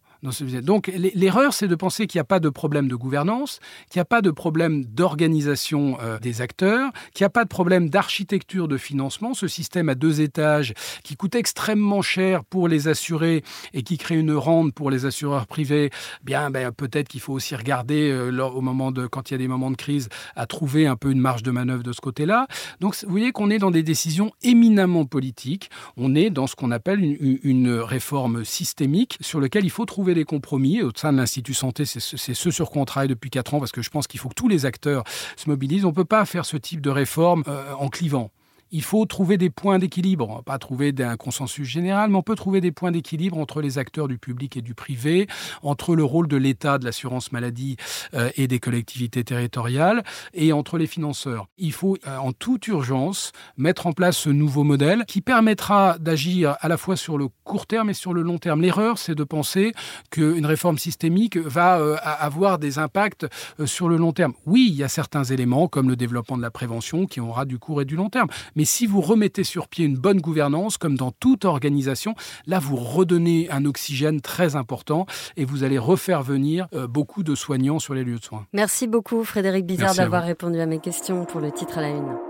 Donc 0.61 0.91
l'erreur, 0.95 1.53
c'est 1.53 1.67
de 1.67 1.75
penser 1.75 2.07
qu'il 2.07 2.17
n'y 2.17 2.21
a 2.21 2.25
pas 2.25 2.39
de 2.39 2.49
problème 2.49 2.87
de 2.87 2.95
gouvernance, 2.95 3.59
qu'il 3.89 3.99
n'y 3.99 4.01
a 4.01 4.05
pas 4.05 4.21
de 4.21 4.31
problème 4.31 4.85
d'organisation 4.85 5.97
euh, 6.01 6.19
des 6.19 6.41
acteurs, 6.41 6.91
qu'il 7.13 7.23
n'y 7.23 7.27
a 7.27 7.29
pas 7.29 7.43
de 7.43 7.49
problème 7.49 7.89
d'architecture 7.89 8.67
de 8.67 8.77
financement. 8.77 9.33
Ce 9.33 9.47
système 9.47 9.89
à 9.89 9.95
deux 9.95 10.21
étages 10.21 10.73
qui 11.03 11.15
coûte 11.15 11.35
extrêmement 11.35 12.01
cher 12.01 12.43
pour 12.43 12.67
les 12.67 12.87
assurés 12.87 13.43
et 13.73 13.83
qui 13.83 13.97
crée 13.97 14.17
une 14.17 14.33
rente 14.33 14.73
pour 14.73 14.89
les 14.89 15.05
assureurs 15.05 15.47
privés, 15.47 15.91
bien 16.23 16.49
ben, 16.49 16.71
peut-être 16.71 17.07
qu'il 17.07 17.21
faut 17.21 17.33
aussi 17.33 17.55
regarder 17.55 18.09
euh, 18.09 18.45
au 18.45 18.61
moment 18.61 18.91
de, 18.91 19.07
quand 19.07 19.29
il 19.29 19.33
y 19.33 19.35
a 19.35 19.39
des 19.39 19.47
moments 19.47 19.71
de 19.71 19.77
crise 19.77 20.09
à 20.35 20.45
trouver 20.47 20.87
un 20.87 20.95
peu 20.95 21.11
une 21.11 21.19
marge 21.19 21.43
de 21.43 21.51
manœuvre 21.51 21.83
de 21.83 21.93
ce 21.93 22.01
côté-là. 22.01 22.47
Donc 22.79 22.95
vous 23.03 23.11
voyez 23.11 23.31
qu'on 23.31 23.49
est 23.49 23.59
dans 23.59 23.71
des 23.71 23.83
décisions 23.83 24.31
éminemment 24.41 25.05
politiques. 25.05 25.69
On 25.97 26.15
est 26.15 26.29
dans 26.29 26.47
ce 26.47 26.55
qu'on 26.55 26.71
appelle 26.71 27.03
une, 27.03 27.39
une 27.43 27.71
réforme 27.71 28.43
systémique 28.43 29.17
sur 29.21 29.39
lequel 29.39 29.65
il 29.65 29.69
faut 29.69 29.85
trouver 29.85 30.14
des 30.15 30.25
compromis. 30.25 30.81
Au 30.81 30.91
sein 30.95 31.13
de 31.13 31.17
l'Institut 31.17 31.53
Santé, 31.53 31.85
c'est 31.85 31.99
ce 31.99 32.51
sur 32.51 32.71
quoi 32.71 32.81
on 32.81 32.85
travaille 32.85 33.09
depuis 33.09 33.29
4 33.29 33.53
ans, 33.53 33.59
parce 33.59 33.71
que 33.71 33.81
je 33.81 33.89
pense 33.89 34.07
qu'il 34.07 34.19
faut 34.19 34.29
que 34.29 34.35
tous 34.35 34.47
les 34.47 34.65
acteurs 34.65 35.03
se 35.35 35.49
mobilisent. 35.49 35.85
On 35.85 35.89
ne 35.89 35.95
peut 35.95 36.05
pas 36.05 36.25
faire 36.25 36.45
ce 36.45 36.57
type 36.57 36.81
de 36.81 36.89
réforme 36.89 37.43
euh, 37.47 37.73
en 37.77 37.89
clivant 37.89 38.31
il 38.71 38.83
faut 38.83 39.05
trouver 39.05 39.37
des 39.37 39.49
points 39.49 39.79
d'équilibre, 39.79 40.43
pas 40.45 40.57
trouver 40.57 40.93
un 40.99 41.17
consensus 41.17 41.67
général, 41.67 42.09
mais 42.09 42.17
on 42.17 42.23
peut 42.23 42.35
trouver 42.35 42.61
des 42.61 42.71
points 42.71 42.91
d'équilibre 42.91 43.37
entre 43.37 43.61
les 43.61 43.77
acteurs 43.77 44.07
du 44.07 44.17
public 44.17 44.57
et 44.57 44.61
du 44.61 44.73
privé, 44.73 45.27
entre 45.61 45.95
le 45.95 46.03
rôle 46.03 46.27
de 46.27 46.37
l'État, 46.37 46.77
de 46.77 46.85
l'assurance 46.85 47.31
maladie 47.31 47.77
euh, 48.13 48.29
et 48.35 48.47
des 48.47 48.59
collectivités 48.59 49.23
territoriales, 49.23 50.03
et 50.33 50.51
entre 50.51 50.77
les 50.77 50.87
financeurs. 50.87 51.47
Il 51.57 51.73
faut 51.73 51.97
euh, 52.07 52.17
en 52.17 52.33
toute 52.33 52.67
urgence 52.67 53.31
mettre 53.57 53.87
en 53.87 53.93
place 53.93 54.17
ce 54.17 54.29
nouveau 54.29 54.63
modèle 54.63 55.05
qui 55.07 55.21
permettra 55.21 55.97
d'agir 55.99 56.57
à 56.59 56.67
la 56.67 56.77
fois 56.77 56.97
sur 56.97 57.17
le 57.17 57.27
court 57.43 57.67
terme 57.67 57.89
et 57.89 57.93
sur 57.93 58.13
le 58.13 58.21
long 58.21 58.37
terme. 58.37 58.61
L'erreur, 58.61 58.97
c'est 58.97 59.15
de 59.15 59.23
penser 59.23 59.73
qu'une 60.09 60.45
réforme 60.45 60.77
systémique 60.77 61.37
va 61.37 61.79
euh, 61.79 61.97
avoir 62.03 62.57
des 62.57 62.79
impacts 62.79 63.27
sur 63.65 63.89
le 63.89 63.97
long 63.97 64.11
terme. 64.11 64.33
Oui, 64.45 64.67
il 64.69 64.75
y 64.75 64.83
a 64.83 64.87
certains 64.87 65.23
éléments 65.23 65.67
comme 65.67 65.89
le 65.89 65.95
développement 65.95 66.37
de 66.37 66.41
la 66.41 66.51
prévention 66.51 67.05
qui 67.05 67.19
aura 67.19 67.45
du 67.45 67.59
court 67.59 67.81
et 67.81 67.85
du 67.85 67.95
long 67.95 68.09
terme, 68.09 68.27
mais 68.55 68.65
si 68.65 68.87
vous 68.87 69.01
remettez 69.01 69.43
sur 69.43 69.67
pied 69.67 69.85
une 69.85 69.97
bonne 69.97 70.21
gouvernance, 70.21 70.77
comme 70.77 70.97
dans 70.97 71.11
toute 71.11 71.45
organisation, 71.45 72.15
là, 72.47 72.59
vous 72.59 72.75
redonnez 72.75 73.49
un 73.51 73.65
oxygène 73.65 74.21
très 74.21 74.55
important 74.55 75.05
et 75.37 75.45
vous 75.45 75.63
allez 75.63 75.77
refaire 75.77 76.23
venir 76.23 76.67
euh, 76.73 76.87
beaucoup 76.87 77.23
de 77.23 77.35
soignants 77.35 77.79
sur 77.79 77.93
les 77.93 78.03
lieux 78.03 78.19
de 78.19 78.23
soins. 78.23 78.45
Merci 78.53 78.87
beaucoup, 78.87 79.23
Frédéric 79.23 79.65
Bizarre, 79.65 79.95
d'avoir 79.95 80.23
répondu 80.23 80.59
à 80.59 80.65
mes 80.65 80.79
questions 80.79 81.25
pour 81.25 81.41
le 81.41 81.51
titre 81.51 81.77
à 81.77 81.81
la 81.81 81.89
une. 81.89 82.24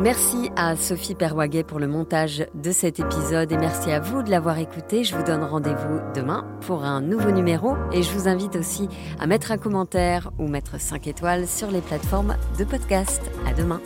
Merci 0.00 0.50
à 0.56 0.76
Sophie 0.76 1.14
Perwaguet 1.14 1.62
pour 1.62 1.78
le 1.78 1.86
montage 1.86 2.46
de 2.54 2.72
cet 2.72 3.00
épisode 3.00 3.52
et 3.52 3.58
merci 3.58 3.90
à 3.90 4.00
vous 4.00 4.22
de 4.22 4.30
l'avoir 4.30 4.56
écouté. 4.56 5.04
Je 5.04 5.14
vous 5.14 5.22
donne 5.22 5.42
rendez-vous 5.42 6.00
demain 6.14 6.46
pour 6.62 6.84
un 6.84 7.02
nouveau 7.02 7.30
numéro 7.30 7.76
et 7.92 8.02
je 8.02 8.10
vous 8.12 8.26
invite 8.26 8.56
aussi 8.56 8.88
à 9.18 9.26
mettre 9.26 9.52
un 9.52 9.58
commentaire 9.58 10.30
ou 10.38 10.48
mettre 10.48 10.80
5 10.80 11.06
étoiles 11.06 11.46
sur 11.46 11.70
les 11.70 11.82
plateformes 11.82 12.36
de 12.58 12.64
podcast. 12.64 13.20
À 13.46 13.52
demain. 13.52 13.82